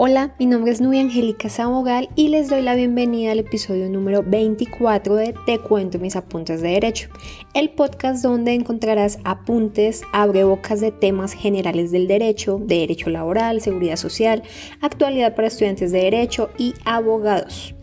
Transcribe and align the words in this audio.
Hola, 0.00 0.32
mi 0.38 0.46
nombre 0.46 0.70
es 0.70 0.80
Nubia 0.80 1.00
Angélica 1.00 1.48
Sabogal 1.48 2.08
y 2.14 2.28
les 2.28 2.48
doy 2.48 2.62
la 2.62 2.76
bienvenida 2.76 3.32
al 3.32 3.40
episodio 3.40 3.90
número 3.90 4.22
24 4.22 5.16
de 5.16 5.34
Te 5.44 5.58
cuento 5.58 5.98
mis 5.98 6.14
apuntes 6.14 6.62
de 6.62 6.68
derecho, 6.68 7.08
el 7.52 7.70
podcast 7.70 8.22
donde 8.22 8.54
encontrarás 8.54 9.18
apuntes, 9.24 10.02
abrebocas 10.12 10.80
de 10.80 10.92
temas 10.92 11.32
generales 11.32 11.90
del 11.90 12.06
derecho, 12.06 12.60
de 12.60 12.76
derecho 12.76 13.10
laboral, 13.10 13.60
seguridad 13.60 13.96
social, 13.96 14.44
actualidad 14.80 15.34
para 15.34 15.48
estudiantes 15.48 15.90
de 15.90 16.02
derecho 16.02 16.50
y 16.58 16.74
abogados. 16.84 17.74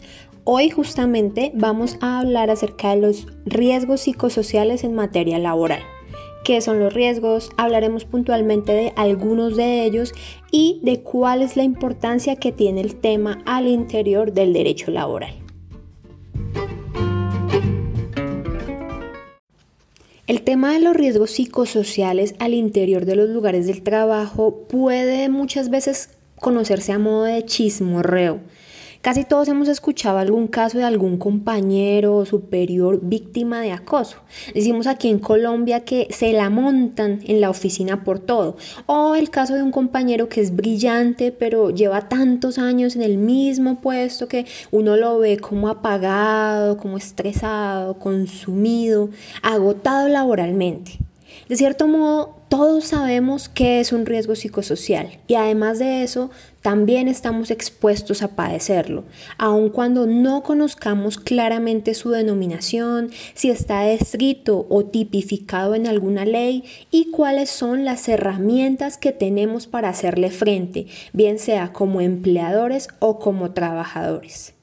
Hoy 0.46 0.70
justamente 0.70 1.52
vamos 1.54 1.98
a 2.00 2.20
hablar 2.20 2.50
acerca 2.50 2.92
de 2.92 3.02
los 3.02 3.28
riesgos 3.46 4.00
psicosociales 4.00 4.86
en 4.86 4.94
materia 4.94 5.38
laboral 5.38 5.82
qué 6.46 6.62
son 6.62 6.80
los 6.80 6.94
riesgos, 6.94 7.50
hablaremos 7.58 8.06
puntualmente 8.06 8.72
de 8.72 8.94
algunos 8.96 9.58
de 9.58 9.84
ellos 9.84 10.14
y 10.52 10.80
de 10.84 11.02
cuál 11.02 11.42
es 11.42 11.58
la 11.58 11.64
importancia 11.64 12.36
que 12.36 12.52
tiene 12.52 12.82
el 12.82 12.96
tema 12.96 13.42
al 13.46 13.68
interior 13.68 14.32
del 14.32 14.54
derecho 14.54 14.92
laboral. 14.92 15.34
El 20.28 20.44
tema 20.44 20.74
de 20.74 20.82
los 20.82 20.96
riesgos 20.96 21.32
psicosociales 21.32 22.36
al 22.38 22.54
interior 22.54 23.06
de 23.06 23.16
los 23.16 23.30
lugares 23.30 23.66
del 23.66 23.82
trabajo 23.82 24.68
puede 24.70 25.30
muchas 25.30 25.70
veces 25.70 26.12
conocerse 26.40 26.92
a 26.92 27.00
modo 27.00 27.24
de 27.24 27.44
chismorreo 27.44 28.40
Casi 29.06 29.24
todos 29.24 29.48
hemos 29.50 29.68
escuchado 29.68 30.18
algún 30.18 30.48
caso 30.48 30.80
de 30.80 30.84
algún 30.84 31.20
compañero 31.20 32.16
o 32.16 32.26
superior 32.26 33.02
víctima 33.04 33.62
de 33.62 33.72
acoso. 33.72 34.18
Decimos 34.56 34.88
aquí 34.88 35.10
en 35.10 35.20
Colombia 35.20 35.82
que 35.82 36.08
se 36.10 36.34
la 36.34 36.50
montan 36.50 37.20
en 37.28 37.40
la 37.40 37.52
oficina 37.52 38.04
por 38.04 38.18
todo. 38.18 38.58
O 38.88 39.14
el 39.14 39.30
caso 39.30 39.54
de 39.54 39.62
un 39.62 39.70
compañero 39.70 40.28
que 40.28 40.42
es 40.42 40.56
brillante 40.56 41.32
pero 41.32 41.70
lleva 41.70 42.10
tantos 42.10 42.58
años 42.58 42.96
en 42.96 43.04
el 43.04 43.20
mismo 43.20 43.80
puesto 43.80 44.28
que 44.28 44.48
uno 44.72 44.98
lo 44.98 45.20
ve 45.20 45.38
como 45.38 45.70
apagado, 45.70 46.78
como 46.78 46.98
estresado, 46.98 48.00
consumido, 48.00 49.12
agotado 49.44 50.08
laboralmente. 50.08 50.98
De 51.48 51.56
cierto 51.58 51.88
modo, 51.88 52.36
todos 52.50 52.86
sabemos 52.86 53.50
que 53.50 53.80
es 53.80 53.92
un 53.92 54.06
riesgo 54.06 54.36
psicosocial 54.36 55.20
y 55.28 55.36
además 55.36 55.78
de 55.78 56.02
eso, 56.02 56.32
también 56.66 57.08
estamos 57.08 57.52
expuestos 57.52 58.24
a 58.24 58.36
padecerlo, 58.36 59.04
aun 59.38 59.70
cuando 59.70 60.08
no 60.08 60.42
conozcamos 60.42 61.20
claramente 61.20 61.94
su 61.94 62.10
denominación, 62.10 63.12
si 63.36 63.52
está 63.52 63.82
descrito 63.82 64.66
o 64.68 64.84
tipificado 64.84 65.76
en 65.76 65.86
alguna 65.86 66.26
ley 66.26 66.64
y 66.90 67.12
cuáles 67.12 67.52
son 67.52 67.86
las 67.86 68.10
herramientas 68.10 68.98
que 68.98 69.12
tenemos 69.12 69.68
para 69.68 69.90
hacerle 69.90 70.32
frente, 70.32 70.88
bien 71.14 71.38
sea 71.38 71.72
como 71.72 72.02
empleadores 72.02 72.88
o 72.98 73.20
como 73.20 73.52
trabajadores. 73.52 74.56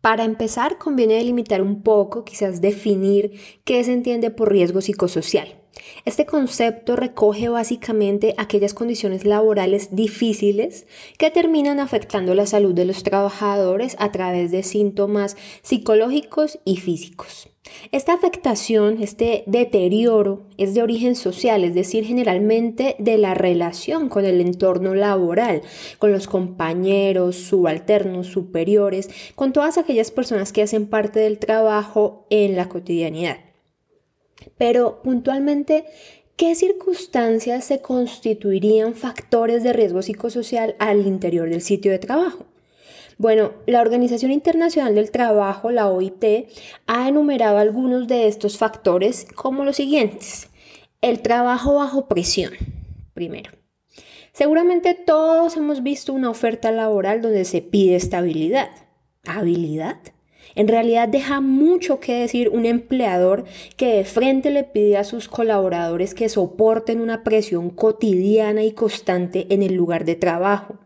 Para 0.00 0.24
empezar, 0.24 0.78
conviene 0.78 1.14
delimitar 1.14 1.62
un 1.62 1.82
poco, 1.82 2.24
quizás 2.24 2.60
definir 2.60 3.38
qué 3.62 3.84
se 3.84 3.92
entiende 3.92 4.32
por 4.32 4.50
riesgo 4.50 4.80
psicosocial. 4.80 5.59
Este 6.04 6.26
concepto 6.26 6.96
recoge 6.96 7.48
básicamente 7.48 8.34
aquellas 8.38 8.74
condiciones 8.74 9.24
laborales 9.24 9.94
difíciles 9.94 10.86
que 11.18 11.30
terminan 11.30 11.80
afectando 11.80 12.34
la 12.34 12.46
salud 12.46 12.74
de 12.74 12.84
los 12.84 13.02
trabajadores 13.02 13.96
a 13.98 14.10
través 14.12 14.50
de 14.50 14.62
síntomas 14.62 15.36
psicológicos 15.62 16.58
y 16.64 16.76
físicos. 16.78 17.48
Esta 17.92 18.14
afectación, 18.14 19.02
este 19.02 19.44
deterioro, 19.46 20.42
es 20.56 20.74
de 20.74 20.82
origen 20.82 21.14
social, 21.14 21.62
es 21.62 21.74
decir, 21.74 22.04
generalmente 22.04 22.96
de 22.98 23.18
la 23.18 23.34
relación 23.34 24.08
con 24.08 24.24
el 24.24 24.40
entorno 24.40 24.94
laboral, 24.94 25.62
con 25.98 26.10
los 26.10 26.26
compañeros, 26.26 27.36
subalternos, 27.36 28.26
superiores, 28.26 29.10
con 29.34 29.52
todas 29.52 29.78
aquellas 29.78 30.10
personas 30.10 30.52
que 30.52 30.62
hacen 30.62 30.86
parte 30.86 31.20
del 31.20 31.38
trabajo 31.38 32.26
en 32.30 32.56
la 32.56 32.68
cotidianidad. 32.68 33.49
Pero 34.58 35.02
puntualmente, 35.02 35.84
¿qué 36.36 36.54
circunstancias 36.54 37.64
se 37.64 37.80
constituirían 37.80 38.94
factores 38.94 39.62
de 39.62 39.72
riesgo 39.72 40.02
psicosocial 40.02 40.76
al 40.78 41.06
interior 41.06 41.48
del 41.48 41.62
sitio 41.62 41.92
de 41.92 41.98
trabajo? 41.98 42.46
Bueno, 43.18 43.52
la 43.66 43.82
Organización 43.82 44.30
Internacional 44.30 44.94
del 44.94 45.10
Trabajo, 45.10 45.70
la 45.70 45.88
OIT, 45.88 46.48
ha 46.86 47.06
enumerado 47.06 47.58
algunos 47.58 48.08
de 48.08 48.28
estos 48.28 48.56
factores 48.56 49.26
como 49.34 49.66
los 49.66 49.76
siguientes. 49.76 50.48
El 51.02 51.20
trabajo 51.20 51.74
bajo 51.74 52.08
presión, 52.08 52.52
primero. 53.12 53.50
Seguramente 54.32 54.94
todos 54.94 55.58
hemos 55.58 55.82
visto 55.82 56.14
una 56.14 56.30
oferta 56.30 56.72
laboral 56.72 57.20
donde 57.20 57.44
se 57.44 57.60
pide 57.60 57.96
estabilidad. 57.96 58.70
¿Habilidad? 59.26 59.98
En 60.54 60.68
realidad 60.68 61.08
deja 61.08 61.40
mucho 61.40 62.00
que 62.00 62.14
decir 62.14 62.48
un 62.48 62.66
empleador 62.66 63.44
que 63.76 63.94
de 63.96 64.04
frente 64.04 64.50
le 64.50 64.64
pide 64.64 64.96
a 64.96 65.04
sus 65.04 65.28
colaboradores 65.28 66.14
que 66.14 66.28
soporten 66.28 67.00
una 67.00 67.24
presión 67.24 67.70
cotidiana 67.70 68.62
y 68.62 68.72
constante 68.72 69.46
en 69.50 69.62
el 69.62 69.74
lugar 69.74 70.04
de 70.04 70.16
trabajo. 70.16 70.78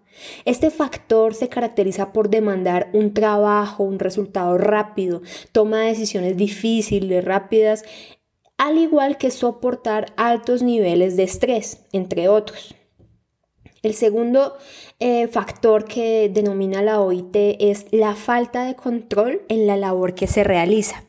Este 0.45 0.71
factor 0.71 1.35
se 1.35 1.49
caracteriza 1.49 2.13
por 2.13 2.31
demandar 2.31 2.89
un 2.93 3.15
trabajo, 3.15 3.83
un 3.83 3.99
resultado 3.99 4.59
rápido, 4.59 5.23
toma 5.53 5.81
decisiones 5.81 6.37
difíciles, 6.37 7.25
rápidas, 7.25 7.85
al 8.57 8.79
igual 8.79 9.19
que 9.19 9.31
soportar 9.31 10.13
altos 10.17 10.63
niveles 10.63 11.17
de 11.17 11.25
estrés, 11.25 11.85
entre 11.93 12.29
otros. 12.29 12.75
El 13.85 13.93
segundo 13.93 14.57
eh, 14.99 15.29
factor 15.29 15.85
que 15.85 16.31
denomina 16.33 16.81
la 16.81 17.01
OIT 17.01 17.37
es 17.61 17.87
la 17.91 18.17
falta 18.17 18.65
de 18.65 18.75
control 18.75 19.43
en 19.49 19.67
la 19.67 19.77
labor 19.77 20.15
que 20.15 20.27
se 20.27 20.43
realiza. 20.43 21.05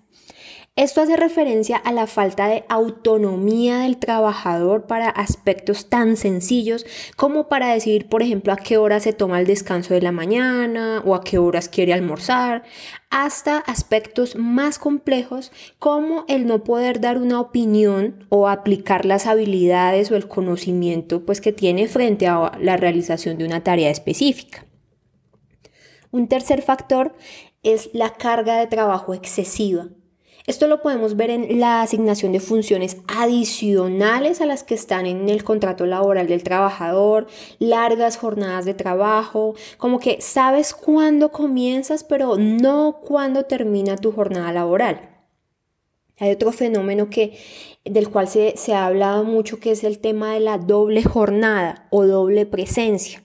Esto 0.78 1.00
hace 1.00 1.16
referencia 1.16 1.78
a 1.78 1.94
la 1.94 2.06
falta 2.06 2.50
de 2.50 2.66
autonomía 2.68 3.80
del 3.80 3.96
trabajador 3.96 4.88
para 4.88 5.08
aspectos 5.08 5.88
tan 5.88 6.18
sencillos 6.18 6.86
como 7.16 7.48
para 7.48 7.72
decidir, 7.72 8.10
por 8.10 8.22
ejemplo, 8.22 8.52
a 8.52 8.58
qué 8.58 8.76
hora 8.76 9.00
se 9.00 9.14
toma 9.14 9.40
el 9.40 9.48
descanso 9.48 9.94
de 9.94 10.02
la 10.02 10.12
mañana 10.12 11.02
o 11.06 11.16
a 11.16 11.24
qué 11.24 11.38
horas 11.38 11.70
quiere 11.70 11.94
almorzar, 11.94 12.64
hasta 13.10 13.60
aspectos 13.60 14.36
más 14.36 14.78
complejos 14.78 15.54
como 15.80 16.26
el 16.28 16.46
no 16.46 16.66
poder 16.66 17.00
dar 17.00 17.20
una 17.20 17.40
opinión 17.40 18.26
o 18.28 18.50
aplicar 18.50 19.06
las 19.06 19.28
habilidades 19.28 20.12
o 20.12 20.18
el 20.18 20.28
conocimiento 20.28 21.26
pues, 21.26 21.40
que 21.40 21.54
tiene 21.54 21.88
frente 21.88 22.28
a 22.28 22.52
la 22.60 22.76
realización 22.76 23.38
de 23.38 23.46
una 23.46 23.64
tarea 23.64 23.92
específica. 23.92 24.66
Un 26.12 26.28
tercer 26.28 26.62
factor 26.62 27.16
es 27.64 27.92
la 27.94 28.10
carga 28.16 28.58
de 28.58 28.68
trabajo 28.68 29.14
excesiva. 29.14 29.88
Esto 30.48 30.68
lo 30.68 30.84
podemos 30.84 31.16
ver 31.16 31.32
en 31.32 31.60
la 31.60 31.82
asignación 31.82 32.32
de 32.32 32.40
funciones 32.40 32.98
adicionales 33.08 34.42
a 34.42 34.46
las 34.46 34.64
que 34.64 34.76
están 34.76 35.08
en 35.08 35.28
el 35.28 35.44
contrato 35.44 35.88
laboral 35.88 36.28
del 36.28 36.44
trabajador, 36.44 37.26
largas 37.58 38.18
jornadas 38.18 38.64
de 38.66 38.76
trabajo, 38.76 39.56
como 39.80 40.00
que 40.00 40.22
sabes 40.22 40.76
cuándo 40.76 41.32
comienzas, 41.32 42.04
pero 42.04 42.38
no 42.38 43.00
cuándo 43.02 43.46
termina 43.46 43.98
tu 43.98 44.12
jornada 44.12 44.52
laboral. 44.52 45.10
Hay 46.20 46.32
otro 46.32 46.52
fenómeno 46.52 47.10
que, 47.10 47.38
del 47.84 48.10
cual 48.10 48.28
se, 48.28 48.54
se 48.56 48.76
ha 48.76 48.86
hablado 48.86 49.24
mucho 49.24 49.60
que 49.60 49.72
es 49.72 49.84
el 49.84 49.98
tema 49.98 50.36
de 50.36 50.42
la 50.42 50.60
doble 50.60 51.04
jornada 51.04 51.88
o 51.90 52.06
doble 52.06 52.46
presencia 52.46 53.25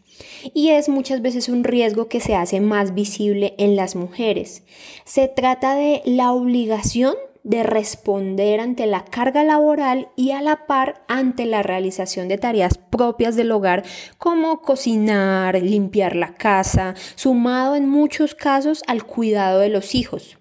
y 0.54 0.70
es 0.70 0.88
muchas 0.88 1.22
veces 1.22 1.48
un 1.48 1.64
riesgo 1.64 2.08
que 2.08 2.20
se 2.20 2.34
hace 2.34 2.60
más 2.60 2.94
visible 2.94 3.54
en 3.58 3.76
las 3.76 3.96
mujeres. 3.96 4.62
Se 5.04 5.28
trata 5.28 5.74
de 5.74 6.02
la 6.04 6.32
obligación 6.32 7.14
de 7.42 7.62
responder 7.62 8.60
ante 8.60 8.86
la 8.86 9.04
carga 9.04 9.44
laboral 9.44 10.08
y 10.16 10.32
a 10.32 10.42
la 10.42 10.66
par 10.66 11.02
ante 11.08 11.46
la 11.46 11.62
realización 11.62 12.28
de 12.28 12.38
tareas 12.38 12.78
propias 12.78 13.36
del 13.36 13.52
hogar 13.52 13.84
como 14.18 14.60
cocinar, 14.60 15.60
limpiar 15.62 16.16
la 16.16 16.34
casa, 16.34 16.94
sumado 17.14 17.76
en 17.76 17.88
muchos 17.88 18.34
casos 18.34 18.82
al 18.86 19.04
cuidado 19.04 19.60
de 19.60 19.70
los 19.70 19.94
hijos. 19.94 20.39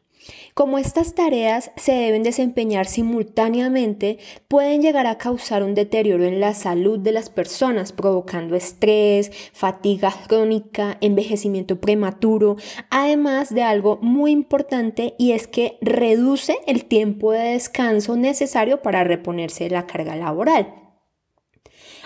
Como 0.60 0.78
estas 0.78 1.16
tareas 1.16 1.72
se 1.78 1.94
deben 1.94 2.22
desempeñar 2.22 2.86
simultáneamente, 2.86 4.20
pueden 4.50 4.82
llegar 4.82 5.08
a 5.08 5.18
causar 5.18 5.64
un 5.64 5.74
deterioro 5.74 6.26
en 6.26 6.42
la 6.42 6.54
salud 6.54 7.00
de 7.00 7.14
las 7.14 7.30
personas, 7.30 7.94
provocando 7.94 8.58
estrés, 8.58 9.32
fatiga 9.54 10.14
crónica, 10.28 10.98
envejecimiento 11.00 11.80
prematuro, 11.80 12.58
además 12.90 13.56
de 13.56 13.64
algo 13.64 14.00
muy 14.02 14.32
importante 14.32 15.16
y 15.18 15.32
es 15.32 15.48
que 15.48 15.78
reduce 15.80 16.58
el 16.68 16.84
tiempo 16.84 17.32
de 17.32 17.54
descanso 17.54 18.18
necesario 18.18 18.82
para 18.82 19.06
reponerse 19.06 19.64
de 19.64 19.70
la 19.70 19.88
carga 19.88 20.18
laboral. 20.18 20.76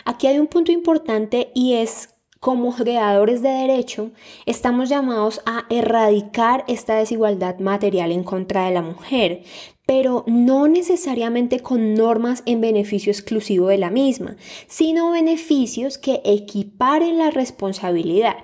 Aquí 0.06 0.28
hay 0.28 0.38
un 0.38 0.46
punto 0.46 0.72
importante 0.72 1.50
y 1.56 1.74
es 1.74 2.13
como 2.44 2.76
creadores 2.76 3.42
de 3.42 3.48
derecho, 3.48 4.12
estamos 4.46 4.90
llamados 4.90 5.40
a 5.46 5.66
erradicar 5.70 6.66
esta 6.68 6.96
desigualdad 6.96 7.60
material 7.60 8.12
en 8.12 8.26
contra 8.26 8.66
de 8.66 8.74
la 8.74 8.82
mujer, 8.82 9.44
pero 9.86 10.26
no 10.28 10.68
necesariamente 10.68 11.62
con 11.62 11.94
normas 11.94 12.44
en 12.46 12.60
beneficio 12.60 13.14
exclusivo 13.14 13.70
de 13.70 13.78
la 13.78 13.90
misma, 13.90 14.36
sino 14.68 15.12
beneficios 15.12 15.98
que 15.98 16.22
equiparen 16.26 17.18
la 17.18 17.32
responsabilidad. 17.32 18.36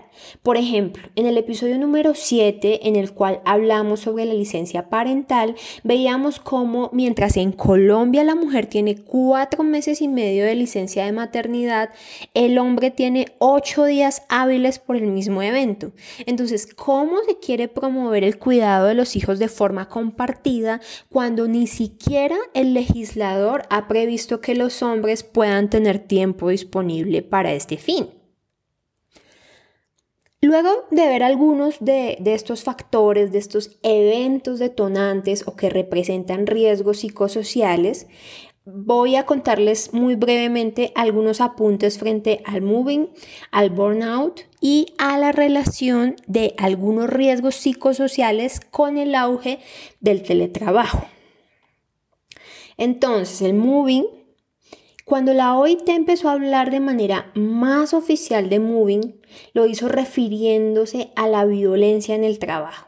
Por 0.44 0.58
ejemplo, 0.58 1.04
en 1.16 1.26
el 1.26 1.38
episodio 1.38 1.78
número 1.78 2.14
7, 2.16 2.88
en 2.88 2.96
el 2.96 3.14
cual 3.14 3.42
hablamos 3.46 4.02
sobre 4.02 4.26
la 4.26 4.34
licencia 4.34 4.90
parental, 4.90 5.56
veíamos 5.84 6.40
cómo 6.40 6.90
mientras 6.94 7.38
en 7.38 7.52
Colombia 7.52 8.24
la 8.24 8.36
mujer 8.36 8.68
tiene 8.68 8.96
cuatro 8.98 9.64
meses 9.64 10.02
y 10.02 10.08
medio 10.08 10.46
de 10.46 10.56
licencia 10.56 11.06
de 11.06 11.12
maternidad, 11.12 11.90
el 12.34 12.58
hombre 12.58 12.92
tiene 12.92 13.28
ocho 13.40 13.86
días 13.86 14.24
hábiles 14.30 14.80
por 14.80 14.96
el 14.96 15.08
mismo 15.08 15.42
evento. 15.42 15.92
Entonces, 16.26 16.68
¿cómo 16.74 17.18
se 17.28 17.40
quiere 17.40 17.68
promover 17.68 18.24
el 18.24 18.38
cuidado 18.38 18.88
de 18.88 18.94
los 18.94 19.16
hijos 19.16 19.40
de 19.40 19.48
forma 19.48 19.90
compartida 19.90 20.82
cuando 21.10 21.48
ni 21.48 21.68
siquiera 21.68 22.38
el 22.54 22.74
legislador 22.74 23.64
ha 23.70 23.88
previsto 23.88 24.42
que 24.42 24.56
los 24.56 24.82
hombres 24.82 25.24
puedan 25.24 25.70
tener 25.70 26.00
tiempo 26.00 26.50
disponible 26.50 27.22
para 27.22 27.54
este 27.54 27.78
fin? 27.78 28.19
Luego 30.42 30.70
de 30.90 31.06
ver 31.08 31.22
algunos 31.24 31.80
de, 31.82 32.18
estos 32.26 32.64
factores, 32.64 33.34
de 33.34 33.40
estos 33.40 33.78
eventos 33.84 34.60
detonantes 34.60 35.46
o 35.46 35.58
que 35.58 35.70
representan 35.70 36.48
riesgos 36.48 37.00
psicosociales, 37.00 38.08
voy 38.64 39.18
a 39.18 39.26
contarles 39.26 39.94
muy 39.94 40.16
brevemente 40.16 40.94
algunos 40.96 41.42
apuntes 41.42 42.00
frente 42.00 42.42
al 42.46 42.62
moving, 42.62 43.10
al 43.52 43.70
burnout 43.70 44.42
y 44.62 44.94
a 44.98 45.18
la 45.18 45.34
relación 45.34 46.16
de 46.26 46.54
algunos 46.58 47.10
riesgos 47.10 47.56
psicosociales 47.56 48.62
con 48.62 48.98
el 48.98 49.16
auge 49.16 49.60
del 50.00 50.24
teletrabajo. 50.24 51.06
Entonces, 52.78 53.42
el 53.42 53.56
moving 53.56 54.06
cuando 55.10 55.34
la 55.34 55.58
OIT 55.58 55.90
empezó 55.90 56.30
a 56.30 56.34
hablar 56.34 56.70
de 56.70 56.80
manera 56.80 57.32
más 57.34 57.96
oficial 57.96 58.48
de 58.48 58.60
moving, 58.60 59.20
lo 59.54 59.66
hizo 59.66 59.88
refiriéndose 59.88 61.10
a 61.16 61.28
la 61.28 61.46
violencia 61.46 62.14
en 62.14 62.24
el 62.24 62.38
trabajo. 62.38 62.88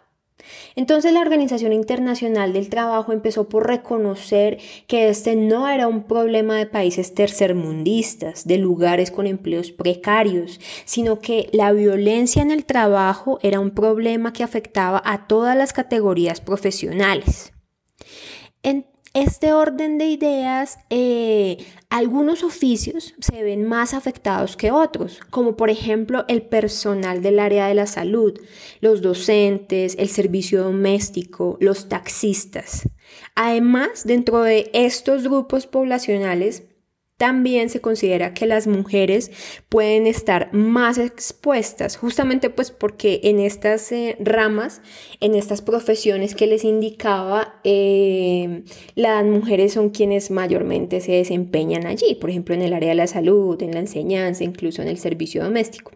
Entonces 0.75 1.13
la 1.13 1.21
Organización 1.21 1.73
Internacional 1.73 2.53
del 2.53 2.69
Trabajo 2.69 3.12
empezó 3.12 3.50
por 3.50 3.65
reconocer 3.65 4.59
que 4.85 5.09
este 5.09 5.35
no 5.35 5.68
era 5.68 5.88
un 5.88 6.03
problema 6.03 6.57
de 6.57 6.68
países 6.68 7.15
tercermundistas, 7.15 8.45
de 8.45 8.59
lugares 8.59 9.09
con 9.09 9.25
empleos 9.25 9.71
precarios, 9.71 10.59
sino 10.85 11.19
que 11.21 11.50
la 11.53 11.71
violencia 11.71 12.44
en 12.44 12.51
el 12.51 12.65
trabajo 12.65 13.39
era 13.41 13.59
un 13.59 13.71
problema 13.71 14.31
que 14.31 14.44
afectaba 14.44 15.01
a 15.03 15.25
todas 15.25 15.57
las 15.57 15.73
categorías 15.73 16.39
profesionales. 16.39 17.51
En 18.62 18.90
este 19.13 19.51
orden 19.51 19.97
de 19.97 20.05
ideas, 20.05 20.79
eh, 20.89 21.57
algunos 21.89 22.43
oficios 22.43 23.13
se 23.19 23.43
ven 23.43 23.65
más 23.65 23.93
afectados 23.93 24.55
que 24.55 24.71
otros, 24.71 25.19
como 25.29 25.57
por 25.57 25.69
ejemplo 25.69 26.23
el 26.29 26.41
personal 26.43 27.21
del 27.21 27.39
área 27.39 27.67
de 27.67 27.75
la 27.75 27.87
salud, 27.87 28.39
los 28.79 29.01
docentes, 29.01 29.95
el 29.99 30.07
servicio 30.07 30.63
doméstico, 30.63 31.57
los 31.59 31.89
taxistas. 31.89 32.87
Además, 33.35 34.05
dentro 34.05 34.43
de 34.43 34.69
estos 34.73 35.23
grupos 35.23 35.67
poblacionales, 35.67 36.63
también 37.21 37.69
se 37.69 37.81
considera 37.81 38.33
que 38.33 38.47
las 38.47 38.65
mujeres 38.65 39.29
pueden 39.69 40.07
estar 40.07 40.51
más 40.53 40.97
expuestas, 40.97 41.95
justamente 41.95 42.50
pues 42.50 42.71
porque 42.71 43.19
en 43.25 43.39
estas 43.39 43.91
eh, 43.91 44.18
ramas, 44.19 44.81
en 45.19 45.35
estas 45.35 45.62
profesiones 45.62 46.33
que 46.33 46.47
les 46.47 46.63
indicaba, 46.63 47.59
eh, 47.63 48.63
las 48.95 49.23
mujeres 49.23 49.73
son 49.73 49.91
quienes 49.91 50.31
mayormente 50.31 51.00
se 51.00 51.12
desempeñan 51.12 51.85
allí, 51.85 52.15
por 52.15 52.31
ejemplo 52.31 52.56
en 52.56 52.63
el 52.63 52.73
área 52.73 52.89
de 52.89 52.95
la 52.95 53.06
salud, 53.06 53.62
en 53.62 53.75
la 53.75 53.81
enseñanza, 53.81 54.44
incluso 54.44 54.81
en 54.81 54.88
el 54.88 54.97
servicio 54.97 55.44
doméstico. 55.44 55.91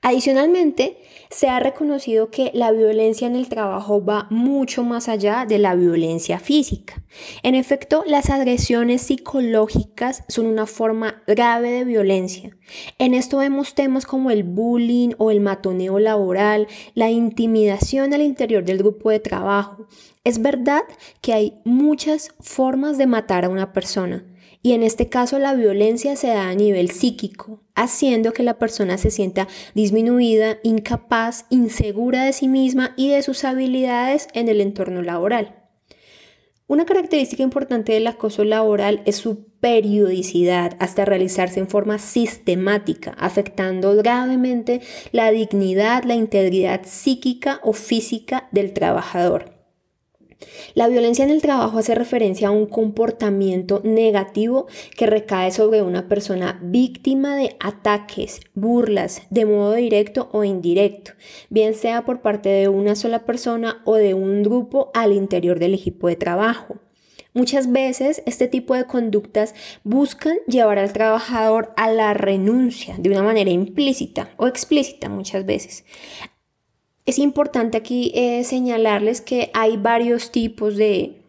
Adicionalmente, 0.00 0.96
se 1.28 1.48
ha 1.48 1.58
reconocido 1.58 2.30
que 2.30 2.52
la 2.54 2.70
violencia 2.70 3.26
en 3.26 3.34
el 3.34 3.48
trabajo 3.48 4.04
va 4.04 4.28
mucho 4.30 4.84
más 4.84 5.08
allá 5.08 5.44
de 5.44 5.58
la 5.58 5.74
violencia 5.74 6.38
física. 6.38 7.02
En 7.42 7.56
efecto, 7.56 8.04
las 8.06 8.30
agresiones 8.30 9.02
psicológicas 9.02 10.22
son 10.28 10.46
una 10.46 10.66
forma 10.66 11.22
grave 11.26 11.72
de 11.72 11.84
violencia. 11.84 12.56
En 12.98 13.12
esto 13.12 13.38
vemos 13.38 13.74
temas 13.74 14.06
como 14.06 14.30
el 14.30 14.44
bullying 14.44 15.10
o 15.18 15.32
el 15.32 15.40
matoneo 15.40 15.98
laboral, 15.98 16.68
la 16.94 17.10
intimidación 17.10 18.14
al 18.14 18.22
interior 18.22 18.64
del 18.64 18.78
grupo 18.78 19.10
de 19.10 19.18
trabajo. 19.18 19.88
Es 20.22 20.40
verdad 20.40 20.82
que 21.20 21.32
hay 21.32 21.60
muchas 21.64 22.30
formas 22.38 22.98
de 22.98 23.08
matar 23.08 23.44
a 23.44 23.48
una 23.48 23.72
persona, 23.72 24.24
y 24.62 24.72
en 24.72 24.82
este 24.82 25.08
caso 25.08 25.38
la 25.38 25.54
violencia 25.54 26.16
se 26.16 26.28
da 26.28 26.48
a 26.48 26.54
nivel 26.54 26.90
psíquico, 26.90 27.62
haciendo 27.74 28.32
que 28.32 28.42
la 28.42 28.58
persona 28.58 28.98
se 28.98 29.10
sienta 29.10 29.48
disminuida, 29.74 30.58
incapaz, 30.62 31.46
insegura 31.50 32.24
de 32.24 32.32
sí 32.32 32.48
misma 32.48 32.92
y 32.96 33.10
de 33.10 33.22
sus 33.22 33.44
habilidades 33.44 34.28
en 34.34 34.48
el 34.48 34.60
entorno 34.60 35.02
laboral. 35.02 35.54
Una 36.66 36.84
característica 36.84 37.42
importante 37.42 37.92
del 37.92 38.06
acoso 38.06 38.44
laboral 38.44 39.00
es 39.06 39.16
su 39.16 39.46
periodicidad 39.58 40.76
hasta 40.80 41.06
realizarse 41.06 41.60
en 41.60 41.68
forma 41.68 41.98
sistemática, 41.98 43.16
afectando 43.18 43.96
gravemente 43.96 44.82
la 45.10 45.30
dignidad, 45.30 46.04
la 46.04 46.14
integridad 46.14 46.82
psíquica 46.84 47.60
o 47.62 47.72
física 47.72 48.48
del 48.52 48.74
trabajador. 48.74 49.57
La 50.74 50.86
violencia 50.86 51.24
en 51.24 51.30
el 51.30 51.42
trabajo 51.42 51.78
hace 51.78 51.94
referencia 51.94 52.48
a 52.48 52.52
un 52.52 52.66
comportamiento 52.66 53.80
negativo 53.84 54.66
que 54.96 55.06
recae 55.06 55.50
sobre 55.50 55.82
una 55.82 56.08
persona 56.08 56.60
víctima 56.62 57.36
de 57.36 57.56
ataques, 57.58 58.40
burlas, 58.54 59.22
de 59.30 59.46
modo 59.46 59.74
directo 59.74 60.28
o 60.32 60.44
indirecto, 60.44 61.12
bien 61.50 61.74
sea 61.74 62.04
por 62.04 62.20
parte 62.20 62.48
de 62.48 62.68
una 62.68 62.94
sola 62.94 63.24
persona 63.24 63.82
o 63.84 63.96
de 63.96 64.14
un 64.14 64.42
grupo 64.42 64.90
al 64.94 65.12
interior 65.12 65.58
del 65.58 65.74
equipo 65.74 66.08
de 66.08 66.16
trabajo. 66.16 66.76
Muchas 67.34 67.70
veces 67.70 68.22
este 68.26 68.48
tipo 68.48 68.74
de 68.74 68.84
conductas 68.84 69.54
buscan 69.84 70.38
llevar 70.46 70.78
al 70.78 70.92
trabajador 70.92 71.72
a 71.76 71.90
la 71.90 72.14
renuncia 72.14 72.96
de 72.98 73.10
una 73.10 73.22
manera 73.22 73.50
implícita 73.50 74.30
o 74.38 74.46
explícita 74.46 75.08
muchas 75.08 75.44
veces. 75.44 75.84
Es 77.08 77.18
importante 77.18 77.78
aquí 77.78 78.12
eh, 78.14 78.44
señalarles 78.44 79.22
que 79.22 79.50
hay 79.54 79.78
varios 79.78 80.30
tipos 80.30 80.76
de 80.76 81.22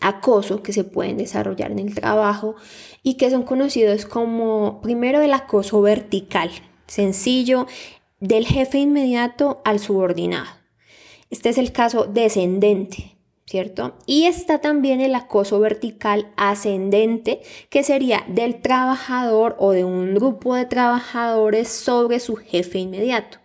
acoso 0.00 0.62
que 0.62 0.72
se 0.72 0.84
pueden 0.84 1.18
desarrollar 1.18 1.70
en 1.70 1.80
el 1.80 1.94
trabajo 1.94 2.54
y 3.02 3.18
que 3.18 3.28
son 3.28 3.42
conocidos 3.42 4.06
como 4.06 4.80
primero 4.80 5.20
el 5.20 5.34
acoso 5.34 5.82
vertical, 5.82 6.50
sencillo, 6.86 7.66
del 8.20 8.46
jefe 8.46 8.78
inmediato 8.78 9.60
al 9.66 9.80
subordinado. 9.80 10.48
Este 11.28 11.50
es 11.50 11.58
el 11.58 11.72
caso 11.72 12.06
descendente, 12.06 13.18
¿cierto? 13.44 13.98
Y 14.06 14.24
está 14.24 14.62
también 14.62 15.02
el 15.02 15.14
acoso 15.14 15.60
vertical 15.60 16.32
ascendente, 16.38 17.42
que 17.68 17.82
sería 17.82 18.24
del 18.28 18.62
trabajador 18.62 19.56
o 19.58 19.72
de 19.72 19.84
un 19.84 20.14
grupo 20.14 20.54
de 20.54 20.64
trabajadores 20.64 21.68
sobre 21.68 22.18
su 22.18 22.36
jefe 22.36 22.78
inmediato. 22.78 23.41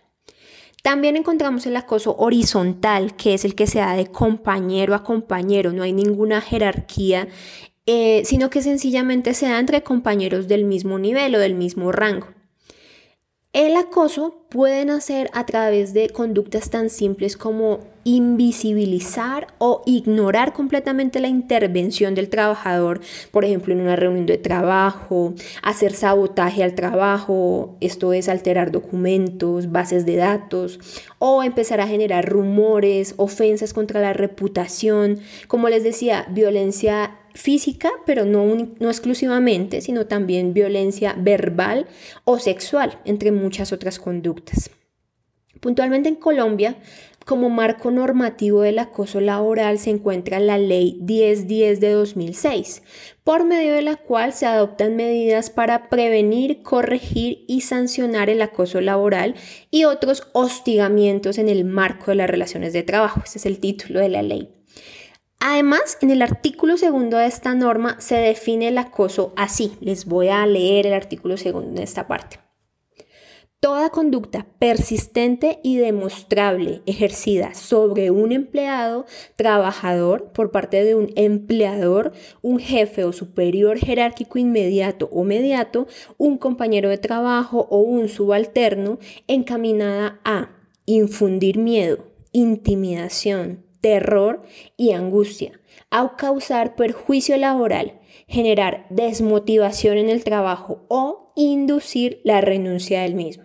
También 0.82 1.16
encontramos 1.16 1.66
el 1.66 1.76
acoso 1.76 2.16
horizontal, 2.16 3.16
que 3.16 3.34
es 3.34 3.44
el 3.44 3.54
que 3.54 3.66
se 3.66 3.80
da 3.80 3.94
de 3.94 4.06
compañero 4.06 4.94
a 4.94 5.02
compañero, 5.02 5.72
no 5.72 5.82
hay 5.82 5.92
ninguna 5.92 6.40
jerarquía, 6.40 7.28
eh, 7.86 8.22
sino 8.24 8.50
que 8.50 8.62
sencillamente 8.62 9.34
se 9.34 9.48
da 9.48 9.58
entre 9.58 9.82
compañeros 9.82 10.46
del 10.46 10.64
mismo 10.64 10.98
nivel 10.98 11.34
o 11.34 11.38
del 11.38 11.54
mismo 11.54 11.90
rango. 11.90 12.37
El 13.54 13.76
acoso 13.76 14.44
puede 14.50 14.84
nacer 14.84 15.30
a 15.32 15.46
través 15.46 15.94
de 15.94 16.10
conductas 16.10 16.68
tan 16.68 16.90
simples 16.90 17.38
como 17.38 17.80
invisibilizar 18.04 19.46
o 19.56 19.82
ignorar 19.86 20.52
completamente 20.52 21.18
la 21.18 21.28
intervención 21.28 22.14
del 22.14 22.28
trabajador, 22.28 23.00
por 23.30 23.46
ejemplo, 23.46 23.72
en 23.72 23.80
una 23.80 23.96
reunión 23.96 24.26
de 24.26 24.36
trabajo, 24.36 25.32
hacer 25.62 25.94
sabotaje 25.94 26.62
al 26.62 26.74
trabajo, 26.74 27.74
esto 27.80 28.12
es 28.12 28.28
alterar 28.28 28.70
documentos, 28.70 29.72
bases 29.72 30.04
de 30.04 30.16
datos, 30.16 30.78
o 31.18 31.42
empezar 31.42 31.80
a 31.80 31.88
generar 31.88 32.28
rumores, 32.28 33.14
ofensas 33.16 33.72
contra 33.72 34.02
la 34.02 34.12
reputación, 34.12 35.20
como 35.46 35.70
les 35.70 35.84
decía, 35.84 36.26
violencia 36.30 37.16
física, 37.38 37.90
pero 38.04 38.24
no, 38.24 38.52
exclusivamente, 38.88 39.80
sino 39.80 40.06
también 40.06 40.52
violencia 40.52 41.14
verbal 41.16 41.86
o 42.24 42.38
sexual, 42.38 42.98
entre 43.04 43.30
muchas 43.32 43.72
otras 43.72 43.98
conductas. 43.98 44.70
Puntualmente 45.60 46.08
en 46.08 46.16
Colombia, 46.16 46.76
como 47.24 47.48
marco 47.48 47.90
normativo 47.90 48.62
del 48.62 48.78
acoso 48.78 49.20
laboral 49.20 49.78
se 49.78 49.90
encuentra 49.90 50.40
la 50.40 50.58
Ley 50.58 50.98
1010 51.02 51.78
de 51.78 51.92
2006, 51.92 52.82
por 53.22 53.44
medio 53.44 53.74
de 53.74 53.82
la 53.82 53.96
cual 53.96 54.32
se 54.32 54.46
adoptan 54.46 54.96
medidas 54.96 55.50
para 55.50 55.90
prevenir, 55.90 56.62
corregir 56.62 57.44
y 57.46 57.60
sancionar 57.60 58.30
el 58.30 58.42
acoso 58.42 58.80
laboral 58.80 59.34
y 59.70 59.84
otros 59.84 60.28
hostigamientos 60.32 61.38
en 61.38 61.48
el 61.48 61.64
marco 61.64 62.10
de 62.10 62.16
las 62.16 62.30
relaciones 62.30 62.72
de 62.72 62.82
trabajo. 62.82 63.20
Ese 63.24 63.38
es 63.38 63.46
el 63.46 63.58
título 63.58 64.00
de 64.00 64.08
la 64.08 64.22
ley. 64.22 64.57
Además, 65.40 65.98
en 66.00 66.10
el 66.10 66.22
artículo 66.22 66.76
segundo 66.76 67.16
de 67.16 67.26
esta 67.26 67.54
norma 67.54 68.00
se 68.00 68.16
define 68.16 68.68
el 68.68 68.78
acoso 68.78 69.32
así. 69.36 69.72
Les 69.80 70.04
voy 70.04 70.28
a 70.28 70.44
leer 70.46 70.86
el 70.86 70.94
artículo 70.94 71.36
segundo 71.36 71.70
en 71.70 71.84
esta 71.84 72.08
parte. 72.08 72.38
Toda 73.60 73.90
conducta 73.90 74.46
persistente 74.60 75.58
y 75.64 75.78
demostrable 75.78 76.82
ejercida 76.86 77.54
sobre 77.54 78.12
un 78.12 78.30
empleado, 78.30 79.04
trabajador, 79.34 80.30
por 80.32 80.52
parte 80.52 80.84
de 80.84 80.94
un 80.94 81.10
empleador, 81.16 82.12
un 82.40 82.60
jefe 82.60 83.02
o 83.02 83.12
superior 83.12 83.78
jerárquico 83.78 84.38
inmediato 84.38 85.08
o 85.12 85.24
mediato, 85.24 85.88
un 86.18 86.38
compañero 86.38 86.88
de 86.88 86.98
trabajo 86.98 87.66
o 87.68 87.78
un 87.78 88.08
subalterno, 88.08 89.00
encaminada 89.26 90.20
a 90.24 90.50
infundir 90.86 91.58
miedo, 91.58 92.04
intimidación, 92.30 93.67
terror 93.80 94.42
y 94.76 94.92
angustia, 94.92 95.60
a 95.90 96.16
causar 96.16 96.76
perjuicio 96.76 97.36
laboral, 97.36 98.00
generar 98.26 98.86
desmotivación 98.90 99.98
en 99.98 100.08
el 100.08 100.24
trabajo 100.24 100.84
o 100.88 101.32
inducir 101.36 102.20
la 102.24 102.40
renuncia 102.40 103.02
del 103.02 103.14
mismo. 103.14 103.44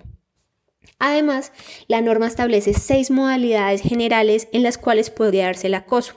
Además, 1.05 1.51
la 1.87 1.99
norma 1.99 2.27
establece 2.27 2.73
seis 2.73 3.11
modalidades 3.11 3.81
generales 3.81 4.47
en 4.53 4.63
las 4.63 4.77
cuales 4.77 5.09
podría 5.09 5.47
darse 5.47 5.67
el 5.67 5.73
acoso. 5.73 6.13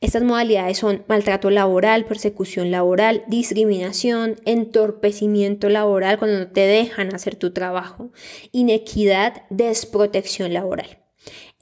Estas 0.00 0.24
modalidades 0.24 0.78
son 0.78 1.04
maltrato 1.06 1.50
laboral, 1.50 2.04
persecución 2.04 2.72
laboral, 2.72 3.22
discriminación, 3.28 4.34
entorpecimiento 4.44 5.68
laboral 5.68 6.18
cuando 6.18 6.40
no 6.40 6.48
te 6.48 6.62
dejan 6.62 7.14
hacer 7.14 7.36
tu 7.36 7.52
trabajo, 7.52 8.10
inequidad, 8.50 9.42
desprotección 9.50 10.52
laboral. 10.52 11.03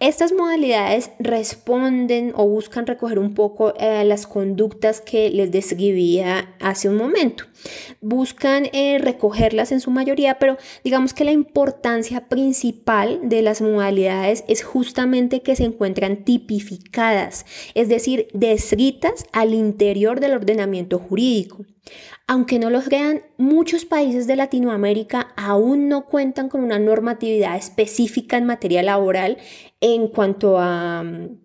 Estas 0.02 0.32
modalidades 0.32 1.12
responden 1.20 2.32
o 2.34 2.44
buscan 2.48 2.88
recoger 2.88 3.20
un 3.20 3.34
poco 3.34 3.72
eh, 3.78 4.02
las 4.04 4.26
conductas 4.26 5.00
que 5.00 5.30
les 5.30 5.52
describía 5.52 6.56
hace 6.58 6.88
un 6.88 6.96
momento. 6.96 7.44
Buscan 8.00 8.68
eh, 8.72 8.98
recogerlas 8.98 9.70
en 9.70 9.78
su 9.78 9.92
mayoría, 9.92 10.40
pero 10.40 10.58
digamos 10.82 11.14
que 11.14 11.22
la 11.22 11.30
importancia 11.30 12.28
principal 12.28 13.20
de 13.22 13.42
las 13.42 13.62
modalidades 13.62 14.42
es 14.48 14.64
justamente 14.64 15.40
que 15.42 15.54
se 15.54 15.62
encuentran 15.62 16.24
tipificadas, 16.24 17.46
es 17.76 17.88
decir, 17.88 18.26
descritas 18.32 19.24
al 19.30 19.54
interior 19.54 20.18
del 20.18 20.32
ordenamiento 20.32 20.98
jurídico. 20.98 21.64
Aunque 22.26 22.58
no 22.58 22.70
los 22.70 22.84
crean, 22.84 23.22
muchos 23.36 23.84
países 23.84 24.26
de 24.26 24.36
Latinoamérica 24.36 25.32
aún 25.36 25.88
no 25.88 26.06
cuentan 26.06 26.48
con 26.48 26.62
una 26.62 26.78
normatividad 26.78 27.56
específica 27.56 28.36
en 28.36 28.46
materia 28.46 28.82
laboral 28.82 29.38
en 29.80 30.08
cuanto 30.08 30.58
a 30.58 31.02
mm, 31.02 31.42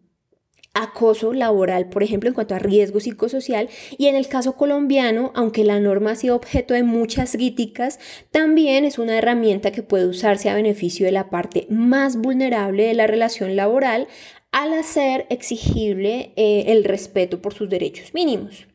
acoso 0.78 1.34
laboral, 1.34 1.90
por 1.90 2.04
ejemplo, 2.04 2.30
en 2.30 2.36
cuanto 2.36 2.56
a 2.56 2.60
riesgo 2.60 3.00
psicosocial. 3.00 3.70
Y 3.98 4.08
en 4.08 4.16
el 4.16 4.28
caso 4.28 4.56
colombiano, 4.56 5.32
aunque 5.36 5.64
la 5.64 5.80
norma 5.80 6.12
ha 6.12 6.16
sido 6.16 6.36
objeto 6.36 6.74
de 6.74 6.84
muchas 6.84 7.32
críticas, 7.32 8.00
también 8.32 8.86
es 8.86 9.00
una 9.00 9.18
herramienta 9.18 9.72
que 9.72 9.84
puede 9.84 10.06
usarse 10.06 10.50
a 10.50 10.56
beneficio 10.56 11.06
de 11.06 11.12
la 11.12 11.30
parte 11.30 11.66
más 11.70 12.18
vulnerable 12.18 12.84
de 12.84 12.94
la 12.94 13.08
relación 13.08 13.56
laboral 13.56 14.08
al 14.52 14.74
hacer 14.74 15.26
exigible 15.30 16.34
eh, 16.36 16.66
el 16.68 16.84
respeto 16.84 17.42
por 17.42 17.54
sus 17.54 17.70
derechos 17.70 18.14
mínimos. 18.14 18.68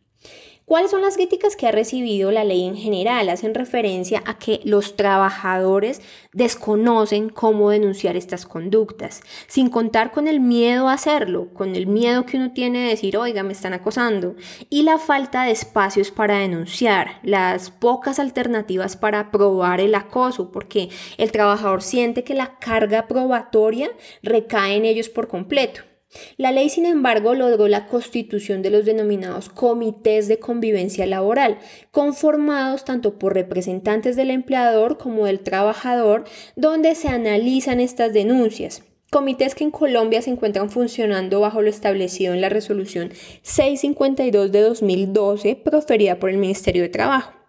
¿Cuáles 0.64 0.92
son 0.92 1.02
las 1.02 1.16
críticas 1.16 1.56
que 1.56 1.66
ha 1.66 1.72
recibido 1.72 2.30
la 2.30 2.44
ley 2.44 2.64
en 2.64 2.76
general? 2.76 3.28
Hacen 3.28 3.52
referencia 3.52 4.22
a 4.26 4.38
que 4.38 4.60
los 4.64 4.94
trabajadores 4.94 6.00
desconocen 6.32 7.30
cómo 7.30 7.70
denunciar 7.70 8.16
estas 8.16 8.46
conductas, 8.46 9.22
sin 9.48 9.68
contar 9.68 10.12
con 10.12 10.28
el 10.28 10.38
miedo 10.38 10.88
a 10.88 10.92
hacerlo, 10.92 11.48
con 11.52 11.74
el 11.74 11.88
miedo 11.88 12.26
que 12.26 12.36
uno 12.36 12.52
tiene 12.52 12.84
de 12.84 12.90
decir, 12.90 13.16
oiga, 13.16 13.42
me 13.42 13.52
están 13.52 13.72
acosando, 13.72 14.36
y 14.70 14.84
la 14.84 14.98
falta 14.98 15.42
de 15.44 15.50
espacios 15.50 16.12
para 16.12 16.38
denunciar, 16.38 17.18
las 17.24 17.70
pocas 17.70 18.20
alternativas 18.20 18.96
para 18.96 19.32
probar 19.32 19.80
el 19.80 19.94
acoso, 19.96 20.52
porque 20.52 20.90
el 21.18 21.32
trabajador 21.32 21.82
siente 21.82 22.22
que 22.22 22.34
la 22.34 22.58
carga 22.60 23.08
probatoria 23.08 23.90
recae 24.22 24.76
en 24.76 24.84
ellos 24.84 25.08
por 25.08 25.26
completo. 25.26 25.91
La 26.36 26.52
ley, 26.52 26.68
sin 26.68 26.86
embargo, 26.86 27.34
logró 27.34 27.68
la 27.68 27.86
constitución 27.86 28.62
de 28.62 28.70
los 28.70 28.84
denominados 28.84 29.48
comités 29.48 30.28
de 30.28 30.38
convivencia 30.38 31.06
laboral, 31.06 31.58
conformados 31.90 32.84
tanto 32.84 33.18
por 33.18 33.34
representantes 33.34 34.16
del 34.16 34.30
empleador 34.30 34.98
como 34.98 35.26
del 35.26 35.40
trabajador, 35.40 36.24
donde 36.56 36.94
se 36.94 37.08
analizan 37.08 37.80
estas 37.80 38.12
denuncias. 38.12 38.82
Comités 39.10 39.54
que 39.54 39.64
en 39.64 39.70
Colombia 39.70 40.22
se 40.22 40.30
encuentran 40.30 40.70
funcionando 40.70 41.40
bajo 41.40 41.60
lo 41.60 41.68
establecido 41.68 42.32
en 42.32 42.40
la 42.40 42.48
resolución 42.48 43.12
652 43.42 44.50
de 44.52 44.60
2012 44.62 45.56
proferida 45.56 46.18
por 46.18 46.30
el 46.30 46.38
Ministerio 46.38 46.82
de 46.82 46.88
Trabajo. 46.88 47.41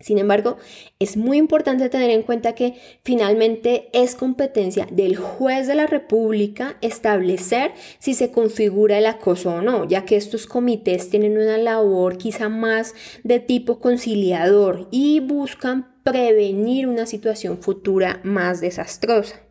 Sin 0.00 0.18
embargo, 0.18 0.56
es 0.98 1.16
muy 1.18 1.36
importante 1.36 1.90
tener 1.90 2.10
en 2.10 2.22
cuenta 2.22 2.54
que 2.54 2.74
finalmente 3.04 3.90
es 3.92 4.14
competencia 4.14 4.86
del 4.90 5.16
juez 5.16 5.66
de 5.66 5.74
la 5.74 5.86
República 5.86 6.76
establecer 6.80 7.72
si 7.98 8.14
se 8.14 8.30
configura 8.30 8.98
el 8.98 9.06
acoso 9.06 9.54
o 9.54 9.62
no, 9.62 9.86
ya 9.86 10.06
que 10.06 10.16
estos 10.16 10.46
comités 10.46 11.10
tienen 11.10 11.36
una 11.36 11.58
labor 11.58 12.16
quizá 12.16 12.48
más 12.48 12.94
de 13.24 13.40
tipo 13.40 13.78
conciliador 13.78 14.88
y 14.90 15.20
buscan 15.20 15.94
prevenir 16.02 16.88
una 16.88 17.04
situación 17.04 17.58
futura 17.58 18.20
más 18.24 18.62
desastrosa. 18.62 19.49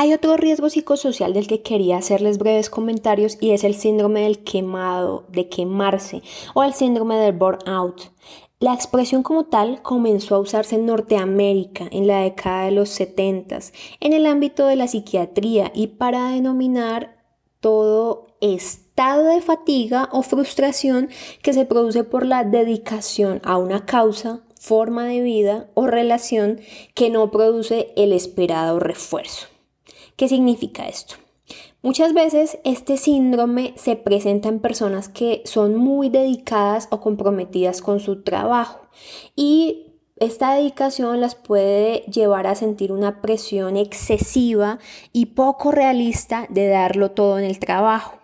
Hay 0.00 0.12
otro 0.12 0.36
riesgo 0.36 0.70
psicosocial 0.70 1.32
del 1.32 1.48
que 1.48 1.62
quería 1.62 1.96
hacerles 1.96 2.38
breves 2.38 2.70
comentarios 2.70 3.36
y 3.40 3.50
es 3.50 3.64
el 3.64 3.74
síndrome 3.74 4.20
del 4.20 4.44
quemado, 4.44 5.24
de 5.28 5.48
quemarse 5.48 6.22
o 6.54 6.62
el 6.62 6.72
síndrome 6.72 7.16
del 7.16 7.32
burnout. 7.32 8.12
La 8.60 8.74
expresión 8.74 9.24
como 9.24 9.46
tal 9.46 9.82
comenzó 9.82 10.36
a 10.36 10.38
usarse 10.38 10.76
en 10.76 10.86
Norteamérica 10.86 11.88
en 11.90 12.06
la 12.06 12.20
década 12.20 12.66
de 12.66 12.70
los 12.70 12.90
70 12.90 13.58
en 13.98 14.12
el 14.12 14.26
ámbito 14.26 14.68
de 14.68 14.76
la 14.76 14.86
psiquiatría 14.86 15.72
y 15.74 15.88
para 15.88 16.28
denominar 16.28 17.16
todo 17.58 18.28
estado 18.40 19.24
de 19.24 19.40
fatiga 19.40 20.10
o 20.12 20.22
frustración 20.22 21.08
que 21.42 21.52
se 21.52 21.64
produce 21.64 22.04
por 22.04 22.24
la 22.24 22.44
dedicación 22.44 23.40
a 23.42 23.56
una 23.56 23.84
causa, 23.84 24.42
forma 24.60 25.06
de 25.06 25.22
vida 25.22 25.70
o 25.74 25.88
relación 25.88 26.60
que 26.94 27.10
no 27.10 27.32
produce 27.32 27.92
el 27.96 28.12
esperado 28.12 28.78
refuerzo. 28.78 29.48
¿Qué 30.18 30.28
significa 30.28 30.88
esto? 30.88 31.14
Muchas 31.80 32.12
veces 32.12 32.58
este 32.64 32.96
síndrome 32.96 33.74
se 33.76 33.94
presenta 33.94 34.48
en 34.48 34.58
personas 34.58 35.08
que 35.08 35.42
son 35.44 35.76
muy 35.76 36.08
dedicadas 36.08 36.88
o 36.90 37.00
comprometidas 37.00 37.80
con 37.80 38.00
su 38.00 38.24
trabajo 38.24 38.80
y 39.36 39.92
esta 40.16 40.54
dedicación 40.54 41.20
las 41.20 41.36
puede 41.36 42.00
llevar 42.12 42.48
a 42.48 42.56
sentir 42.56 42.90
una 42.90 43.22
presión 43.22 43.76
excesiva 43.76 44.80
y 45.12 45.26
poco 45.26 45.70
realista 45.70 46.48
de 46.50 46.66
darlo 46.66 47.12
todo 47.12 47.38
en 47.38 47.44
el 47.44 47.60
trabajo. 47.60 48.17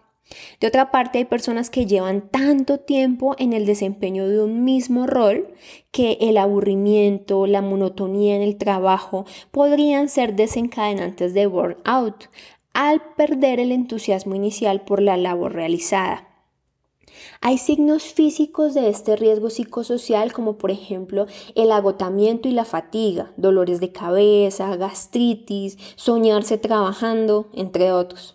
De 0.60 0.66
otra 0.66 0.90
parte, 0.90 1.18
hay 1.18 1.24
personas 1.24 1.70
que 1.70 1.86
llevan 1.86 2.28
tanto 2.28 2.78
tiempo 2.78 3.34
en 3.38 3.52
el 3.52 3.66
desempeño 3.66 4.28
de 4.28 4.42
un 4.42 4.64
mismo 4.64 5.06
rol 5.06 5.48
que 5.90 6.18
el 6.20 6.36
aburrimiento, 6.36 7.46
la 7.46 7.62
monotonía 7.62 8.36
en 8.36 8.42
el 8.42 8.56
trabajo 8.56 9.26
podrían 9.50 10.08
ser 10.08 10.34
desencadenantes 10.34 11.34
de 11.34 11.46
burnout 11.46 12.28
al 12.72 13.00
perder 13.16 13.60
el 13.60 13.72
entusiasmo 13.72 14.34
inicial 14.34 14.82
por 14.82 15.00
la 15.00 15.16
labor 15.16 15.52
realizada. 15.52 16.28
Hay 17.40 17.58
signos 17.58 18.04
físicos 18.04 18.74
de 18.74 18.88
este 18.88 19.16
riesgo 19.16 19.50
psicosocial 19.50 20.32
como 20.32 20.56
por 20.58 20.70
ejemplo 20.70 21.26
el 21.54 21.70
agotamiento 21.72 22.48
y 22.48 22.52
la 22.52 22.64
fatiga, 22.64 23.32
dolores 23.36 23.80
de 23.80 23.92
cabeza, 23.92 24.74
gastritis, 24.76 25.78
soñarse 25.94 26.58
trabajando, 26.58 27.50
entre 27.52 27.92
otros. 27.92 28.33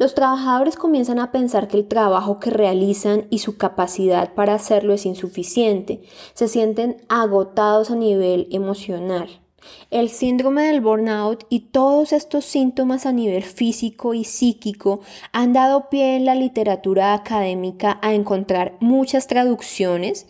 Los 0.00 0.14
trabajadores 0.14 0.76
comienzan 0.76 1.18
a 1.18 1.30
pensar 1.30 1.68
que 1.68 1.76
el 1.76 1.86
trabajo 1.86 2.40
que 2.40 2.48
realizan 2.48 3.26
y 3.28 3.40
su 3.40 3.58
capacidad 3.58 4.32
para 4.32 4.54
hacerlo 4.54 4.94
es 4.94 5.04
insuficiente. 5.04 6.00
Se 6.32 6.48
sienten 6.48 6.96
agotados 7.10 7.90
a 7.90 7.96
nivel 7.96 8.48
emocional. 8.50 9.28
El 9.90 10.08
síndrome 10.08 10.62
del 10.62 10.80
burnout 10.80 11.44
y 11.50 11.68
todos 11.70 12.14
estos 12.14 12.46
síntomas 12.46 13.04
a 13.04 13.12
nivel 13.12 13.42
físico 13.42 14.14
y 14.14 14.24
psíquico 14.24 15.00
han 15.32 15.52
dado 15.52 15.90
pie 15.90 16.16
en 16.16 16.24
la 16.24 16.34
literatura 16.34 17.12
académica 17.12 17.98
a 18.00 18.14
encontrar 18.14 18.78
muchas 18.80 19.26
traducciones 19.26 20.26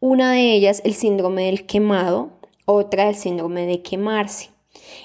Una 0.00 0.32
de 0.32 0.52
ellas 0.52 0.82
el 0.84 0.94
síndrome 0.94 1.46
del 1.46 1.64
quemado, 1.64 2.30
otra 2.64 3.08
el 3.08 3.14
síndrome 3.14 3.66
de 3.66 3.82
quemarse. 3.82 4.51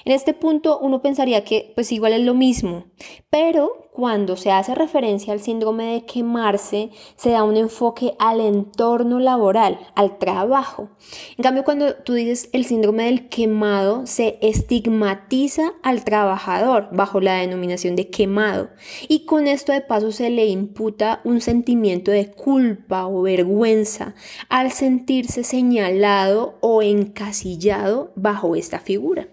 En 0.04 0.12
este 0.12 0.34
punto 0.34 0.78
uno 0.78 1.02
pensaría 1.02 1.44
que 1.44 1.72
pues 1.74 1.92
igual 1.92 2.12
es 2.12 2.22
lo 2.22 2.34
mismo, 2.34 2.86
pero 3.30 3.88
cuando 3.98 4.36
se 4.36 4.52
hace 4.52 4.76
referencia 4.76 5.32
al 5.32 5.40
síndrome 5.40 5.94
de 5.94 6.04
quemarse, 6.04 6.90
se 7.16 7.30
da 7.30 7.42
un 7.42 7.56
enfoque 7.56 8.14
al 8.20 8.40
entorno 8.40 9.18
laboral, 9.18 9.80
al 9.96 10.18
trabajo. 10.18 10.90
En 11.36 11.42
cambio, 11.42 11.64
cuando 11.64 11.96
tú 11.96 12.12
dices 12.12 12.48
el 12.52 12.64
síndrome 12.64 13.06
del 13.06 13.28
quemado, 13.28 14.06
se 14.06 14.38
estigmatiza 14.40 15.72
al 15.82 16.04
trabajador 16.04 16.90
bajo 16.92 17.20
la 17.20 17.38
denominación 17.38 17.96
de 17.96 18.08
quemado 18.08 18.70
y 19.08 19.24
con 19.24 19.48
esto 19.48 19.72
de 19.72 19.80
paso 19.80 20.12
se 20.12 20.30
le 20.30 20.46
imputa 20.46 21.20
un 21.24 21.40
sentimiento 21.40 22.12
de 22.12 22.30
culpa 22.30 23.08
o 23.08 23.22
vergüenza 23.22 24.14
al 24.48 24.70
sentirse 24.70 25.42
señalado 25.42 26.56
o 26.60 26.82
encasillado 26.82 28.12
bajo 28.14 28.54
esta 28.54 28.78
figura. 28.78 29.26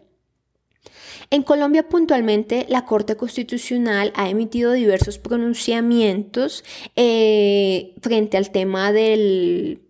En 1.30 1.44
Colombia 1.44 1.88
puntualmente 1.90 2.66
la 2.70 2.86
Corte 2.86 3.16
Constitucional 3.16 4.12
ha 4.16 4.30
emitido 4.30 4.72
diversos 4.72 5.18
pronunciamientos 5.18 6.64
eh, 6.96 7.96
frente 8.02 8.38
al 8.38 8.52
tema 8.52 8.92
del 8.92 9.82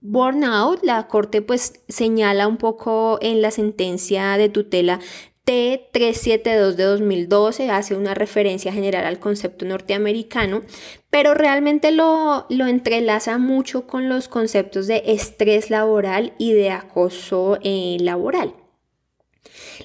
burnout. 0.00 0.82
La 0.82 1.08
Corte 1.08 1.42
pues 1.42 1.82
señala 1.88 2.48
un 2.48 2.56
poco 2.56 3.18
en 3.20 3.42
la 3.42 3.50
sentencia 3.50 4.36
de 4.36 4.48
tutela 4.48 5.00
T372 5.44 6.74
de 6.74 6.84
2012 6.84 7.68
hace 7.70 7.96
una 7.96 8.14
referencia 8.14 8.72
general 8.72 9.04
al 9.04 9.18
concepto 9.18 9.64
norteamericano, 9.64 10.62
pero 11.10 11.34
realmente 11.34 11.90
lo, 11.90 12.46
lo, 12.48 12.66
entrelaza 12.68 13.38
mucho 13.38 13.88
con 13.88 14.08
los 14.08 14.28
conceptos 14.28 14.86
de 14.86 15.02
estrés 15.06 15.68
laboral 15.68 16.32
y 16.38 16.52
de 16.52 16.70
acoso 16.70 17.58
eh, 17.62 17.96
laboral. 18.00 18.54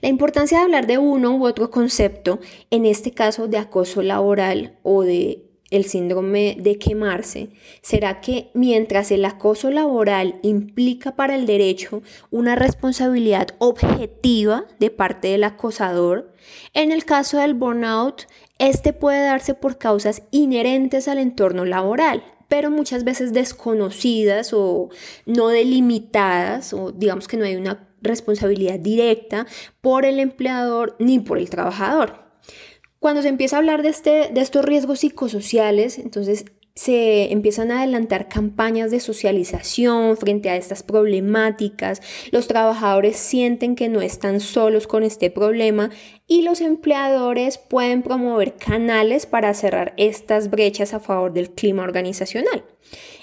La 0.02 0.10
importancia 0.10 0.60
de 0.60 0.64
hablar 0.64 0.88
de 0.88 0.98
uno 0.98 1.36
u 1.36 1.46
otro 1.46 1.72
concepto, 1.72 2.40
en 2.70 2.86
este 2.86 3.12
caso 3.12 3.48
de 3.48 3.58
acoso 3.58 4.02
laboral 4.02 4.78
o 4.84 5.04
de 5.04 5.44
el 5.70 5.86
síndrome 5.86 6.56
de 6.60 6.78
quemarse, 6.78 7.50
será 7.82 8.22
que 8.22 8.52
mientras 8.54 9.12
el 9.12 9.26
acoso 9.26 9.70
laboral 9.70 10.40
implica 10.42 11.16
para 11.16 11.36
el 11.36 11.46
derecho 11.46 12.02
una 12.32 12.56
responsabilidad 12.56 13.48
objetiva 13.58 14.66
de 14.80 14.90
parte 14.92 15.30
del 15.30 15.44
acosador, 15.44 16.32
en 16.74 16.92
el 16.92 17.04
caso 17.04 17.40
del 17.40 17.54
burnout, 17.54 18.28
este 18.60 18.94
puede 18.94 19.26
darse 19.26 19.54
por 19.54 19.78
causas 19.78 20.24
inherentes 20.32 21.08
al 21.08 21.18
entorno 21.18 21.66
laboral, 21.66 22.24
pero 22.48 22.72
muchas 22.72 23.04
veces 23.04 23.34
desconocidas 23.34 24.54
o 24.54 24.90
no 25.26 25.50
delimitadas, 25.50 26.74
o 26.74 26.94
digamos 26.94 27.28
que 27.28 27.36
no 27.36 27.44
hay 27.44 27.58
una 27.58 27.87
responsabilidad 28.02 28.80
directa 28.80 29.48
por 29.82 30.06
el 30.06 30.20
empleador 30.20 30.96
ni 31.00 31.20
por 31.20 31.38
el 31.38 31.50
trabajador. 31.50 32.28
Cuando 33.00 33.22
se 33.22 33.30
empieza 33.30 33.56
a 33.56 33.60
hablar 33.60 33.84
de, 33.84 33.90
este, 33.90 34.30
de 34.34 34.42
estos 34.42 34.66
riesgos 34.66 35.00
psicosociales, 35.00 36.00
entonces 36.00 36.46
se 36.78 37.32
empiezan 37.32 37.72
a 37.72 37.80
adelantar 37.80 38.30
campañas 38.30 38.92
de 38.92 39.00
socialización 39.00 40.16
frente 40.16 40.50
a 40.50 40.56
estas 40.56 40.84
problemáticas, 40.84 42.02
los 42.32 42.48
trabajadores 42.48 43.18
sienten 43.18 43.76
que 43.76 43.90
no 43.90 44.02
están 44.02 44.40
solos 44.40 44.86
con 44.86 45.04
este 45.04 45.32
problema 45.32 45.90
y 46.28 46.44
los 46.44 46.62
empleadores 46.62 47.58
pueden 47.58 48.04
promover 48.04 48.58
canales 48.58 49.26
para 49.26 49.54
cerrar 49.56 49.94
estas 49.98 50.52
brechas 50.52 50.94
a 50.94 51.00
favor 51.00 51.34
del 51.34 51.50
clima 51.50 51.84
organizacional. 51.84 52.64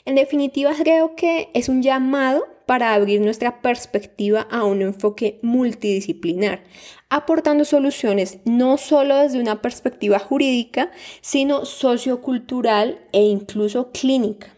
En 0.05 0.17
definitiva, 0.17 0.73
creo 0.77 1.15
que 1.15 1.49
es 1.55 1.69
un 1.69 1.83
llamado 1.83 2.54
para 2.67 2.95
abrir 2.95 3.21
nuestra 3.21 3.61
perspectiva 3.61 4.47
a 4.51 4.65
un 4.65 4.83
enfoque 4.83 5.39
multidisciplinar, 5.43 6.65
aportando 7.11 7.65
soluciones 7.65 8.39
no 8.45 8.79
solo 8.79 9.17
desde 9.17 9.41
una 9.41 9.61
perspectiva 9.63 10.19
jurídica, 10.19 10.91
sino 11.21 11.65
sociocultural 11.65 13.01
e 13.13 13.23
incluso 13.23 13.93
clínica. 13.93 14.55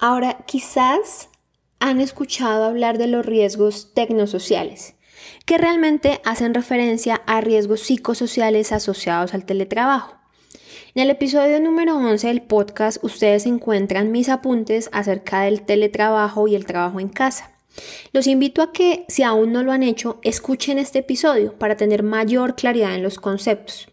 Ahora, 0.00 0.44
quizás 0.46 1.28
han 1.80 2.00
escuchado 2.00 2.64
hablar 2.64 2.98
de 2.98 3.08
los 3.08 3.26
riesgos 3.26 3.94
tecnosociales, 3.94 4.94
que 5.44 5.58
realmente 5.58 6.20
hacen 6.24 6.54
referencia 6.54 7.16
a 7.26 7.40
riesgos 7.40 7.80
psicosociales 7.80 8.70
asociados 8.70 9.34
al 9.34 9.44
teletrabajo. 9.44 10.17
En 10.94 11.02
el 11.02 11.10
episodio 11.10 11.60
número 11.60 11.96
11 11.96 12.28
del 12.28 12.40
podcast 12.40 13.04
ustedes 13.04 13.44
encuentran 13.44 14.10
mis 14.10 14.30
apuntes 14.30 14.88
acerca 14.90 15.42
del 15.42 15.60
teletrabajo 15.60 16.48
y 16.48 16.54
el 16.54 16.64
trabajo 16.64 16.98
en 16.98 17.10
casa. 17.10 17.52
Los 18.12 18.26
invito 18.26 18.62
a 18.62 18.72
que, 18.72 19.04
si 19.06 19.22
aún 19.22 19.52
no 19.52 19.62
lo 19.62 19.72
han 19.72 19.82
hecho, 19.82 20.18
escuchen 20.22 20.78
este 20.78 21.00
episodio 21.00 21.52
para 21.52 21.76
tener 21.76 22.02
mayor 22.02 22.56
claridad 22.56 22.94
en 22.94 23.02
los 23.02 23.18
conceptos. 23.18 23.88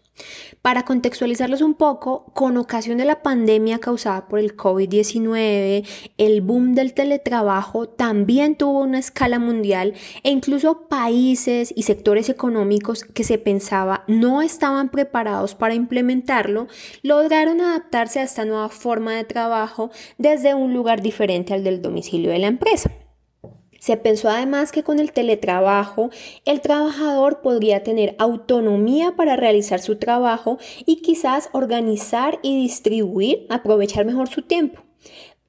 Para 0.62 0.84
contextualizarlos 0.84 1.60
un 1.60 1.74
poco, 1.74 2.24
con 2.34 2.56
ocasión 2.56 2.98
de 2.98 3.04
la 3.04 3.22
pandemia 3.22 3.78
causada 3.78 4.26
por 4.28 4.38
el 4.38 4.56
COVID-19, 4.56 5.86
el 6.18 6.40
boom 6.40 6.74
del 6.74 6.92
teletrabajo 6.94 7.88
también 7.88 8.56
tuvo 8.56 8.80
una 8.80 8.98
escala 8.98 9.38
mundial 9.38 9.94
e 10.22 10.30
incluso 10.30 10.88
países 10.88 11.72
y 11.76 11.82
sectores 11.84 12.28
económicos 12.28 13.04
que 13.04 13.24
se 13.24 13.38
pensaba 13.38 14.04
no 14.08 14.42
estaban 14.42 14.90
preparados 14.90 15.54
para 15.54 15.74
implementarlo, 15.74 16.66
lograron 17.02 17.60
adaptarse 17.60 18.20
a 18.20 18.24
esta 18.24 18.44
nueva 18.44 18.68
forma 18.68 19.14
de 19.14 19.24
trabajo 19.24 19.90
desde 20.18 20.54
un 20.54 20.74
lugar 20.74 21.02
diferente 21.02 21.54
al 21.54 21.62
del 21.62 21.82
domicilio 21.82 22.30
de 22.30 22.38
la 22.38 22.48
empresa. 22.48 22.90
Se 23.86 23.96
pensó 23.96 24.28
además 24.28 24.72
que 24.72 24.82
con 24.82 24.98
el 24.98 25.12
teletrabajo 25.12 26.10
el 26.44 26.60
trabajador 26.60 27.40
podría 27.40 27.84
tener 27.84 28.16
autonomía 28.18 29.14
para 29.14 29.36
realizar 29.36 29.80
su 29.80 29.94
trabajo 29.94 30.58
y 30.86 31.02
quizás 31.02 31.50
organizar 31.52 32.40
y 32.42 32.60
distribuir, 32.60 33.46
aprovechar 33.48 34.04
mejor 34.04 34.26
su 34.28 34.42
tiempo. 34.42 34.85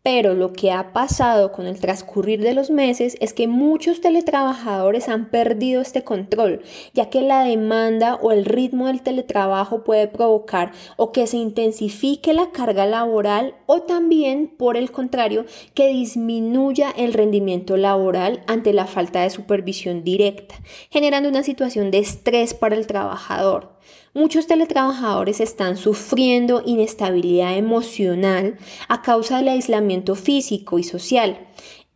Pero 0.10 0.36
lo 0.36 0.54
que 0.54 0.72
ha 0.72 0.94
pasado 0.94 1.52
con 1.52 1.68
el 1.68 1.82
transcurrir 1.82 2.40
de 2.40 2.54
los 2.54 2.70
meses 2.70 3.18
es 3.20 3.34
que 3.34 3.46
muchos 3.46 4.00
teletrabajadores 4.00 5.10
han 5.10 5.30
perdido 5.30 5.82
este 5.82 6.06
control, 6.06 6.62
ya 6.94 7.10
que 7.10 7.22
la 7.22 7.44
demanda 7.44 8.16
o 8.16 8.32
el 8.32 8.46
ritmo 8.46 8.88
del 8.88 9.02
teletrabajo 9.02 9.84
puede 9.84 10.08
provocar 10.08 10.72
o 10.96 11.12
que 11.12 11.28
se 11.28 11.36
intensifique 11.36 12.32
la 12.32 12.52
carga 12.52 12.86
laboral 12.86 13.56
o 13.66 13.82
también, 13.82 14.48
por 14.48 14.78
el 14.78 14.92
contrario, 14.92 15.46
que 15.74 15.90
disminuya 15.90 16.90
el 16.92 17.12
rendimiento 17.12 17.76
laboral 17.76 18.44
ante 18.48 18.72
la 18.72 18.86
falta 18.86 19.24
de 19.24 19.30
supervisión 19.30 20.06
directa, 20.06 20.56
generando 20.90 21.28
una 21.28 21.44
situación 21.44 21.92
de 21.92 22.00
estrés 22.00 22.54
para 22.54 22.78
el 22.78 22.88
trabajador. 22.88 23.77
Muchos 24.18 24.48
teletrabajadores 24.48 25.40
están 25.42 25.78
sufriendo 25.78 26.64
inestabilidad 26.66 27.56
emocional 27.56 28.58
a 28.88 29.04
causa 29.04 29.38
del 29.38 29.50
aislamiento 29.50 30.16
físico 30.16 30.80
y 30.80 30.84
social. 30.84 31.48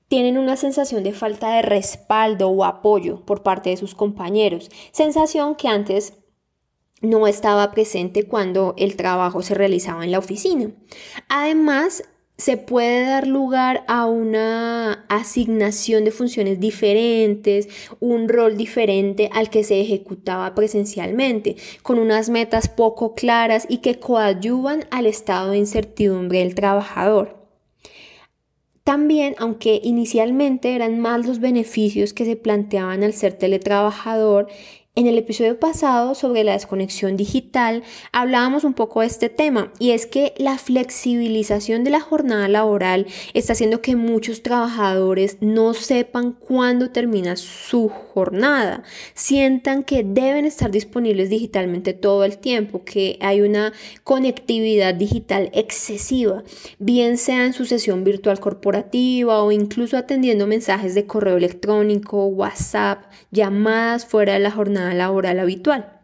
Tienen 0.08 0.38
una 0.38 0.56
sensación 0.56 1.04
de 1.04 1.14
falta 1.14 1.56
de 1.56 1.64
respaldo 1.64 2.50
o 2.50 2.64
apoyo 2.64 3.26
por 3.26 3.42
parte 3.42 3.72
de 3.72 3.78
sus 3.78 3.96
compañeros, 3.96 4.70
sensación 4.92 5.56
que 5.56 5.68
antes 5.68 6.14
no 7.02 7.26
estaba 7.26 7.72
presente 7.72 8.28
cuando 8.28 8.76
el 8.78 8.98
trabajo 8.98 9.42
se 9.42 9.56
realizaba 9.56 10.06
en 10.06 10.12
la 10.12 10.20
oficina. 10.20 10.70
Además, 11.28 12.04
se 12.42 12.58
puede 12.58 13.06
dar 13.06 13.28
lugar 13.28 13.84
a 13.88 14.08
una 14.08 15.06
asignación 15.10 16.04
de 16.04 16.10
funciones 16.10 16.60
diferentes, 16.60 17.70
un 18.00 18.28
rol 18.28 18.58
diferente 18.58 19.30
al 19.32 19.52
que 19.52 19.64
se 19.64 19.80
ejecutaba 19.80 20.56
presencialmente, 20.56 21.56
con 21.84 22.00
unas 22.00 22.32
metas 22.32 22.68
poco 22.68 23.14
claras 23.14 23.68
y 23.70 23.78
que 23.78 24.00
coadyuvan 24.00 24.86
al 24.90 25.06
estado 25.06 25.52
de 25.52 25.60
incertidumbre 25.60 26.40
del 26.40 26.56
trabajador. 26.56 27.38
También, 28.84 29.36
aunque 29.38 29.80
inicialmente 29.84 30.74
eran 30.74 31.00
más 31.00 31.28
los 31.28 31.40
beneficios 31.40 32.12
que 32.12 32.26
se 32.26 32.38
planteaban 32.38 33.04
al 33.04 33.14
ser 33.14 33.34
teletrabajador, 33.34 34.48
en 34.94 35.08
el 35.08 35.18
episodio 35.18 35.58
pasado 35.58 36.16
sobre 36.16 36.44
la 36.44 36.52
desconexión 36.52 37.16
digital 37.16 37.82
hablábamos 38.12 38.66
un 38.66 38.74
poco 38.74 39.00
de 39.00 39.08
este 39.08 39.30
tema 39.30 39.72
y 39.80 39.92
es 39.92 40.06
que 40.06 40.34
la 40.38 40.58
flexibilización 40.58 41.86
de 41.86 41.92
la 41.92 42.02
jornada 42.02 42.50
laboral 42.50 43.08
está 43.34 43.54
haciendo 43.54 43.82
que 43.82 43.96
muchos 43.96 44.44
trabajadores 44.44 45.38
no 45.40 45.74
sepan 45.74 46.34
cuándo 46.34 46.90
termina 46.90 47.38
su 47.38 47.88
jornada, 47.88 48.84
sientan 49.14 49.84
que 49.84 50.04
deben 50.04 50.44
estar 50.44 50.72
disponibles 50.72 51.30
digitalmente 51.30 51.94
todo 51.94 52.26
el 52.26 52.38
tiempo, 52.38 52.84
que 52.84 53.18
hay 53.22 53.40
una 53.40 53.72
conectividad 54.04 54.94
digital 54.94 55.52
excesiva, 55.54 56.44
bien 56.80 57.18
sea 57.18 57.46
en 57.46 57.54
su 57.54 57.64
sesión 57.64 58.04
virtual 58.04 58.42
corporativa 58.42 59.42
o 59.42 59.54
incluso 59.54 59.96
atendiendo 59.96 60.48
mensajes 60.48 60.96
de 60.96 61.06
correo 61.06 61.38
electrónico, 61.38 62.26
WhatsApp, 62.26 63.06
llamadas 63.32 64.06
fuera 64.06 64.34
de 64.34 64.40
la 64.40 64.52
jornada 64.52 64.81
laboral 64.94 65.40
habitual. 65.40 66.02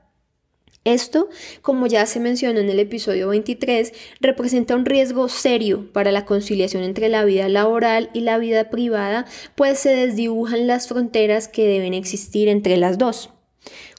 Esto, 0.87 1.27
como 1.61 1.85
ya 1.87 2.05
se 2.05 2.21
mencionó 2.21 2.61
en 2.61 2.69
el 2.69 2.79
episodio 2.79 3.27
23, 3.27 3.91
representa 4.21 4.73
un 4.73 4.85
riesgo 4.85 5.27
serio 5.27 5.91
para 5.91 6.13
la 6.13 6.23
conciliación 6.23 6.83
entre 6.83 7.09
la 7.09 7.25
vida 7.25 7.49
laboral 7.49 8.09
y 8.13 8.21
la 8.21 8.37
vida 8.37 8.69
privada, 8.69 9.25
pues 9.55 9.79
se 9.79 9.89
desdibujan 9.89 10.65
las 10.65 10.87
fronteras 10.87 11.49
que 11.49 11.67
deben 11.67 11.93
existir 11.93 12.47
entre 12.47 12.77
las 12.77 12.97
dos. 12.97 13.31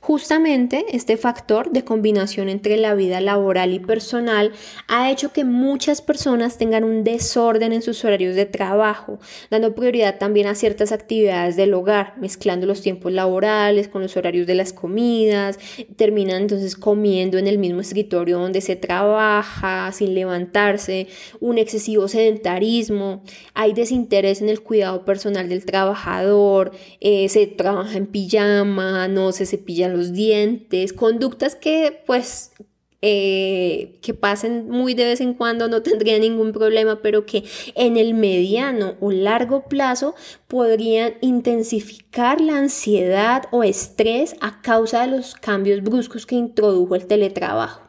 Justamente 0.09 0.87
este 0.93 1.19
factor 1.19 1.71
de 1.71 1.85
combinación 1.85 2.49
entre 2.49 2.79
la 2.79 2.95
vida 2.95 3.21
laboral 3.21 3.75
y 3.75 3.79
personal 3.79 4.53
ha 4.87 5.11
hecho 5.11 5.35
que 5.35 5.45
muchas 5.45 6.01
personas 6.01 6.57
tengan 6.57 6.83
un 6.83 7.05
desorden 7.05 7.75
en 7.75 7.83
sus 7.83 8.03
horarios 8.07 8.35
de 8.35 8.47
trabajo, 8.47 9.19
dando 9.51 9.75
prioridad 9.75 10.17
también 10.17 10.47
a 10.47 10.55
ciertas 10.55 10.93
actividades 10.93 11.57
del 11.57 11.75
hogar, 11.75 12.15
mezclando 12.17 12.67
los 12.67 12.81
tiempos 12.81 13.13
laborales 13.13 13.89
con 13.89 14.01
los 14.01 14.17
horarios 14.17 14.47
de 14.47 14.55
las 14.55 14.73
comidas, 14.73 15.59
terminan 15.97 16.41
entonces 16.41 16.75
comiendo 16.75 17.37
en 17.37 17.47
el 17.47 17.59
mismo 17.59 17.83
escritorio 17.83 18.39
donde 18.39 18.63
se 18.63 18.77
trabaja, 18.77 19.93
sin 19.93 20.15
levantarse, 20.15 21.09
un 21.39 21.59
excesivo 21.59 22.09
sedentarismo, 22.09 23.23
hay 23.53 23.75
desinterés 23.75 24.41
en 24.41 24.49
el 24.49 24.63
cuidado 24.63 25.05
personal 25.05 25.51
del 25.51 25.67
trabajador, 25.67 26.73
eh, 27.01 27.29
se 27.29 27.47
trabaja 27.47 27.99
en 27.99 28.07
pijama, 28.07 29.07
no 29.09 29.33
se 29.33 29.45
cepilla 29.45 29.89
los 29.89 29.98
dientes, 30.13 30.93
conductas 30.93 31.55
que 31.55 32.03
pues 32.07 32.53
eh, 33.01 33.97
que 34.03 34.13
pasen 34.13 34.69
muy 34.69 34.95
de 34.95 35.05
vez 35.05 35.21
en 35.21 35.35
cuando 35.35 35.69
no 35.69 35.83
tendría 35.85 36.19
ningún 36.19 36.53
problema, 36.53 37.01
pero 37.01 37.27
que 37.27 37.45
en 37.77 37.97
el 37.97 38.15
mediano 38.15 38.97
o 39.01 39.13
largo 39.13 39.69
plazo 39.69 40.15
podrían 40.49 41.15
intensificar 41.21 42.41
la 42.41 42.59
ansiedad 42.59 43.45
o 43.53 43.63
estrés 43.63 44.35
a 44.41 44.61
causa 44.63 45.03
de 45.03 45.17
los 45.17 45.35
cambios 45.35 45.83
bruscos 45.83 46.27
que 46.27 46.35
introdujo 46.35 46.97
el 46.97 47.07
teletrabajo. 47.07 47.88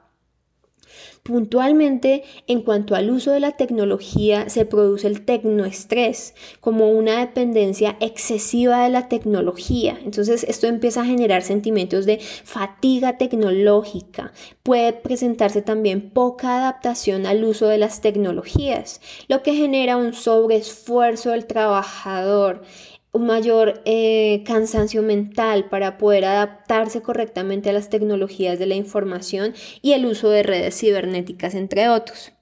Puntualmente, 1.24 2.24
en 2.48 2.62
cuanto 2.62 2.96
al 2.96 3.10
uso 3.10 3.32
de 3.32 3.40
la 3.40 3.52
tecnología, 3.52 4.50
se 4.50 4.66
produce 4.66 5.08
el 5.08 5.26
tecnoestrés, 5.26 6.34
como 6.60 6.90
una 6.90 7.20
dependencia 7.20 7.98
excesiva 8.00 8.84
de 8.84 8.90
la 8.90 9.10
tecnología. 9.10 10.00
Entonces, 10.04 10.44
esto 10.44 10.68
empieza 10.68 11.02
a 11.02 11.06
generar 11.06 11.44
sentimientos 11.44 12.06
de 12.06 12.20
fatiga 12.20 13.18
tecnológica. 13.18 14.34
Puede 14.64 14.94
presentarse 14.94 15.62
también 15.62 16.10
poca 16.10 16.58
adaptación 16.58 17.26
al 17.26 17.44
uso 17.44 17.68
de 17.68 17.78
las 17.78 18.02
tecnologías, 18.02 19.02
lo 19.28 19.44
que 19.44 19.54
genera 19.54 19.98
un 19.98 20.14
sobreesfuerzo 20.14 21.32
del 21.32 21.46
trabajador 21.46 22.64
un 23.12 23.26
mayor 23.26 23.82
eh, 23.86 24.44
cansancio 24.46 25.02
mental 25.02 25.70
para 25.70 25.98
poder 25.98 26.26
adaptarse 26.26 27.02
correctamente 27.02 27.70
a 27.70 27.74
las 27.74 27.90
tecnologías 27.90 28.60
de 28.60 28.68
la 28.68 28.76
información 28.76 29.54
y 29.82 29.94
el 29.94 30.06
uso 30.06 30.30
de 30.30 30.44
redes 30.44 30.80
cibernéticas, 30.80 31.56
entre 31.56 31.90
otros. 31.90 32.34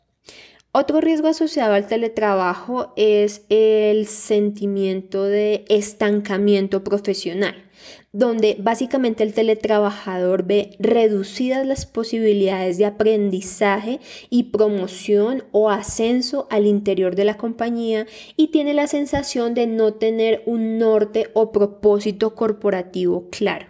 Otro 0.72 1.02
riesgo 1.02 1.28
asociado 1.28 1.74
al 1.74 1.88
teletrabajo 1.88 2.94
es 2.96 3.44
el 3.50 4.06
sentimiento 4.06 5.24
de 5.24 5.66
estancamiento 5.70 6.84
profesional 6.84 7.68
donde 8.12 8.58
básicamente 8.60 9.24
el 9.24 9.34
teletrabajador 9.34 10.44
ve 10.44 10.76
reducidas 10.80 11.66
las 11.66 11.86
posibilidades 11.86 12.78
de 12.78 12.86
aprendizaje 12.86 14.00
y 14.30 14.44
promoción 14.44 15.44
o 15.52 15.70
ascenso 15.70 16.48
al 16.50 16.66
interior 16.66 17.16
de 17.16 17.26
la 17.26 17.38
compañía 17.38 18.08
y 18.36 18.48
tiene 18.48 18.74
la 18.74 18.88
sensación 18.88 19.54
de 19.54 19.68
no 19.68 19.94
tener 19.94 20.42
un 20.46 20.78
norte 20.78 21.30
o 21.34 21.52
propósito 21.52 22.34
corporativo 22.34 23.30
claro. 23.30 23.68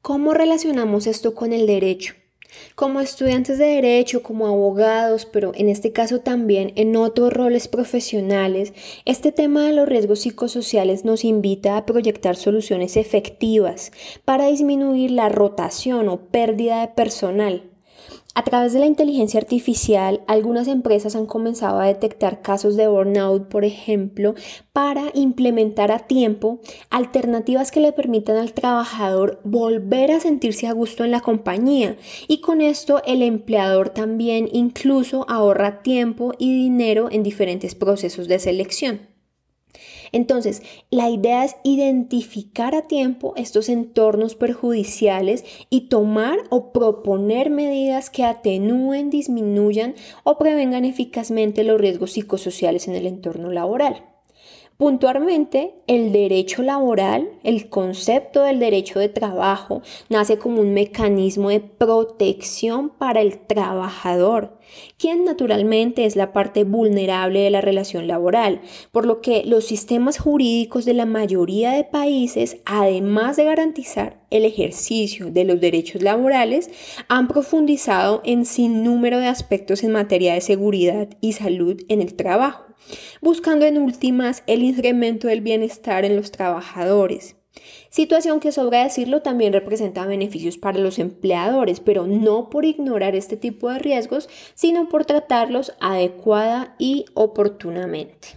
¿Cómo 0.00 0.34
relacionamos 0.34 1.06
esto 1.06 1.32
con 1.34 1.52
el 1.52 1.68
derecho? 1.68 2.14
Como 2.74 3.00
estudiantes 3.00 3.58
de 3.58 3.66
derecho, 3.66 4.22
como 4.22 4.46
abogados, 4.46 5.26
pero 5.26 5.52
en 5.54 5.68
este 5.68 5.92
caso 5.92 6.20
también 6.20 6.72
en 6.76 6.96
otros 6.96 7.32
roles 7.32 7.68
profesionales, 7.68 8.72
este 9.04 9.32
tema 9.32 9.66
de 9.66 9.72
los 9.72 9.88
riesgos 9.88 10.20
psicosociales 10.20 11.04
nos 11.04 11.24
invita 11.24 11.76
a 11.76 11.86
proyectar 11.86 12.36
soluciones 12.36 12.96
efectivas 12.96 13.92
para 14.24 14.46
disminuir 14.46 15.10
la 15.10 15.28
rotación 15.28 16.08
o 16.08 16.20
pérdida 16.26 16.80
de 16.80 16.88
personal 16.88 17.71
a 18.34 18.44
través 18.44 18.72
de 18.72 18.80
la 18.80 18.86
inteligencia 18.86 19.38
artificial, 19.38 20.22
algunas 20.26 20.66
empresas 20.66 21.14
han 21.16 21.26
comenzado 21.26 21.80
a 21.80 21.86
detectar 21.86 22.40
casos 22.40 22.76
de 22.76 22.88
burnout, 22.88 23.48
por 23.48 23.64
ejemplo, 23.64 24.34
para 24.72 25.10
implementar 25.12 25.92
a 25.92 26.00
tiempo 26.00 26.60
alternativas 26.88 27.70
que 27.70 27.80
le 27.80 27.92
permitan 27.92 28.38
al 28.38 28.54
trabajador 28.54 29.40
volver 29.44 30.12
a 30.12 30.20
sentirse 30.20 30.66
a 30.66 30.72
gusto 30.72 31.04
en 31.04 31.10
la 31.10 31.20
compañía. 31.20 31.96
Y 32.26 32.40
con 32.40 32.62
esto 32.62 33.02
el 33.04 33.22
empleador 33.22 33.90
también 33.90 34.48
incluso 34.52 35.26
ahorra 35.28 35.82
tiempo 35.82 36.32
y 36.38 36.54
dinero 36.54 37.08
en 37.10 37.22
diferentes 37.22 37.74
procesos 37.74 38.28
de 38.28 38.38
selección. 38.38 39.11
Entonces, 40.12 40.62
la 40.90 41.08
idea 41.08 41.44
es 41.44 41.56
identificar 41.64 42.74
a 42.74 42.82
tiempo 42.82 43.32
estos 43.36 43.70
entornos 43.70 44.34
perjudiciales 44.34 45.44
y 45.70 45.88
tomar 45.88 46.38
o 46.50 46.72
proponer 46.72 47.48
medidas 47.48 48.10
que 48.10 48.24
atenúen, 48.24 49.08
disminuyan 49.08 49.94
o 50.22 50.36
prevengan 50.36 50.84
eficazmente 50.84 51.64
los 51.64 51.80
riesgos 51.80 52.12
psicosociales 52.12 52.88
en 52.88 52.94
el 52.94 53.06
entorno 53.06 53.50
laboral. 53.50 54.11
Puntualmente, 54.82 55.74
el 55.86 56.10
derecho 56.10 56.60
laboral, 56.60 57.28
el 57.44 57.68
concepto 57.68 58.42
del 58.42 58.58
derecho 58.58 58.98
de 58.98 59.08
trabajo, 59.08 59.80
nace 60.08 60.38
como 60.38 60.60
un 60.60 60.74
mecanismo 60.74 61.50
de 61.50 61.60
protección 61.60 62.90
para 62.90 63.20
el 63.20 63.38
trabajador, 63.38 64.58
quien 64.98 65.24
naturalmente 65.24 66.04
es 66.04 66.16
la 66.16 66.32
parte 66.32 66.64
vulnerable 66.64 67.42
de 67.42 67.50
la 67.50 67.60
relación 67.60 68.08
laboral, 68.08 68.60
por 68.90 69.06
lo 69.06 69.20
que 69.20 69.44
los 69.44 69.66
sistemas 69.66 70.18
jurídicos 70.18 70.84
de 70.84 70.94
la 70.94 71.06
mayoría 71.06 71.70
de 71.70 71.84
países, 71.84 72.56
además 72.64 73.36
de 73.36 73.44
garantizar 73.44 74.18
el 74.30 74.44
ejercicio 74.44 75.30
de 75.30 75.44
los 75.44 75.60
derechos 75.60 76.02
laborales, 76.02 76.70
han 77.06 77.28
profundizado 77.28 78.20
en 78.24 78.44
sin 78.44 78.82
número 78.82 79.20
de 79.20 79.28
aspectos 79.28 79.84
en 79.84 79.92
materia 79.92 80.34
de 80.34 80.40
seguridad 80.40 81.08
y 81.20 81.34
salud 81.34 81.80
en 81.86 82.02
el 82.02 82.14
trabajo 82.14 82.71
buscando 83.20 83.66
en 83.66 83.78
últimas 83.78 84.42
el 84.46 84.62
incremento 84.62 85.28
del 85.28 85.40
bienestar 85.40 86.04
en 86.04 86.16
los 86.16 86.30
trabajadores. 86.30 87.36
Situación 87.90 88.40
que 88.40 88.52
sobra 88.52 88.84
decirlo 88.84 89.20
también 89.20 89.52
representa 89.52 90.06
beneficios 90.06 90.56
para 90.56 90.78
los 90.78 90.98
empleadores, 90.98 91.80
pero 91.80 92.06
no 92.06 92.48
por 92.48 92.64
ignorar 92.64 93.14
este 93.14 93.36
tipo 93.36 93.70
de 93.70 93.78
riesgos, 93.78 94.28
sino 94.54 94.88
por 94.88 95.04
tratarlos 95.04 95.74
adecuada 95.80 96.74
y 96.78 97.04
oportunamente. 97.14 98.28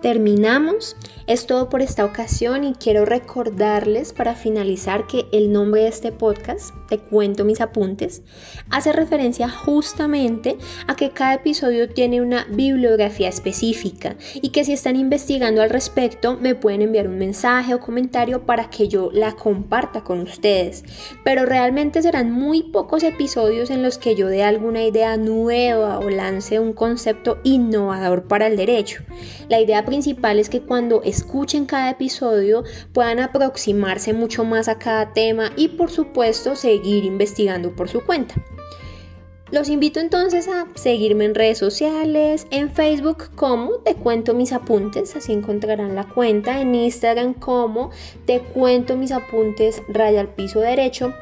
Terminamos 0.00 0.96
es 1.26 1.46
todo 1.46 1.68
por 1.68 1.80
esta 1.80 2.04
ocasión 2.04 2.64
y 2.64 2.74
quiero 2.74 3.04
recordarles 3.04 4.12
para 4.12 4.34
finalizar 4.34 5.06
que 5.06 5.26
el 5.32 5.52
nombre 5.52 5.82
de 5.82 5.88
este 5.88 6.12
podcast, 6.12 6.74
Te 6.88 6.98
cuento 6.98 7.44
mis 7.44 7.62
apuntes, 7.62 8.22
hace 8.70 8.92
referencia 8.92 9.48
justamente 9.48 10.58
a 10.86 10.96
que 10.96 11.10
cada 11.10 11.34
episodio 11.34 11.88
tiene 11.88 12.20
una 12.20 12.46
bibliografía 12.50 13.28
específica 13.28 14.16
y 14.34 14.50
que 14.50 14.64
si 14.64 14.74
están 14.74 14.96
investigando 14.96 15.62
al 15.62 15.70
respecto 15.70 16.36
me 16.36 16.54
pueden 16.54 16.82
enviar 16.82 17.08
un 17.08 17.18
mensaje 17.18 17.74
o 17.74 17.80
comentario 17.80 18.44
para 18.44 18.68
que 18.68 18.88
yo 18.88 19.10
la 19.12 19.32
comparta 19.32 20.04
con 20.04 20.20
ustedes. 20.20 20.84
Pero 21.24 21.46
realmente 21.46 22.02
serán 22.02 22.30
muy 22.30 22.64
pocos 22.64 23.02
episodios 23.02 23.70
en 23.70 23.82
los 23.82 23.96
que 23.96 24.14
yo 24.14 24.28
dé 24.28 24.42
alguna 24.42 24.84
idea 24.84 25.16
nueva 25.16 25.98
o 25.98 26.10
lance 26.10 26.60
un 26.60 26.74
concepto 26.74 27.38
innovador 27.44 28.24
para 28.24 28.46
el 28.46 28.56
derecho. 28.56 29.02
La 29.48 29.60
idea 29.60 29.84
principal 29.84 30.38
es 30.38 30.50
que 30.50 30.60
cuando 30.60 31.02
escuchen 31.14 31.66
cada 31.66 31.90
episodio, 31.90 32.64
puedan 32.92 33.20
aproximarse 33.20 34.12
mucho 34.12 34.44
más 34.44 34.68
a 34.68 34.78
cada 34.78 35.12
tema 35.12 35.52
y 35.56 35.68
por 35.68 35.90
supuesto 35.90 36.56
seguir 36.56 37.04
investigando 37.04 37.74
por 37.74 37.88
su 37.88 38.04
cuenta. 38.04 38.34
Los 39.50 39.68
invito 39.68 40.00
entonces 40.00 40.48
a 40.48 40.66
seguirme 40.74 41.26
en 41.26 41.34
redes 41.34 41.58
sociales, 41.58 42.46
en 42.50 42.70
Facebook 42.72 43.30
como 43.36 43.76
Te 43.84 43.94
Cuento 43.94 44.34
Mis 44.34 44.52
Apuntes, 44.52 45.14
así 45.14 45.32
encontrarán 45.32 45.94
la 45.94 46.08
cuenta, 46.08 46.60
en 46.60 46.74
Instagram 46.74 47.34
como 47.34 47.90
Te 48.26 48.40
Cuento 48.40 48.96
Mis 48.96 49.12
Apuntes 49.12 49.82
Raya 49.88 50.20
al 50.20 50.28
Piso 50.28 50.60
Derecho 50.60 51.14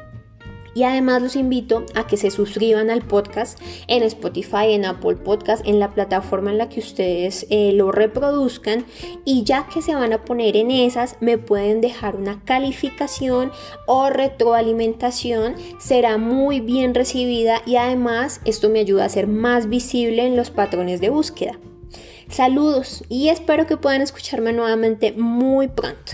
Y 0.75 0.83
además 0.83 1.21
los 1.21 1.35
invito 1.35 1.85
a 1.95 2.07
que 2.07 2.17
se 2.17 2.31
suscriban 2.31 2.89
al 2.89 3.01
podcast 3.01 3.59
en 3.87 4.03
Spotify, 4.03 4.73
en 4.73 4.85
Apple 4.85 5.17
Podcast, 5.17 5.65
en 5.67 5.79
la 5.79 5.93
plataforma 5.93 6.51
en 6.51 6.57
la 6.57 6.69
que 6.69 6.79
ustedes 6.79 7.45
eh, 7.49 7.71
lo 7.73 7.91
reproduzcan. 7.91 8.85
Y 9.25 9.43
ya 9.43 9.67
que 9.67 9.81
se 9.81 9.95
van 9.95 10.13
a 10.13 10.23
poner 10.23 10.57
en 10.57 10.71
esas, 10.71 11.17
me 11.19 11.37
pueden 11.37 11.81
dejar 11.81 12.15
una 12.15 12.43
calificación 12.43 13.51
o 13.87 14.09
retroalimentación. 14.09 15.55
Será 15.79 16.17
muy 16.17 16.59
bien 16.59 16.93
recibida 16.93 17.61
y 17.65 17.75
además 17.75 18.41
esto 18.45 18.69
me 18.69 18.79
ayuda 18.79 19.05
a 19.05 19.09
ser 19.09 19.27
más 19.27 19.69
visible 19.69 20.25
en 20.25 20.35
los 20.35 20.49
patrones 20.49 21.01
de 21.01 21.09
búsqueda. 21.09 21.59
Saludos 22.29 23.03
y 23.09 23.29
espero 23.29 23.67
que 23.67 23.77
puedan 23.77 24.01
escucharme 24.01 24.53
nuevamente 24.53 25.11
muy 25.11 25.67
pronto. 25.67 26.13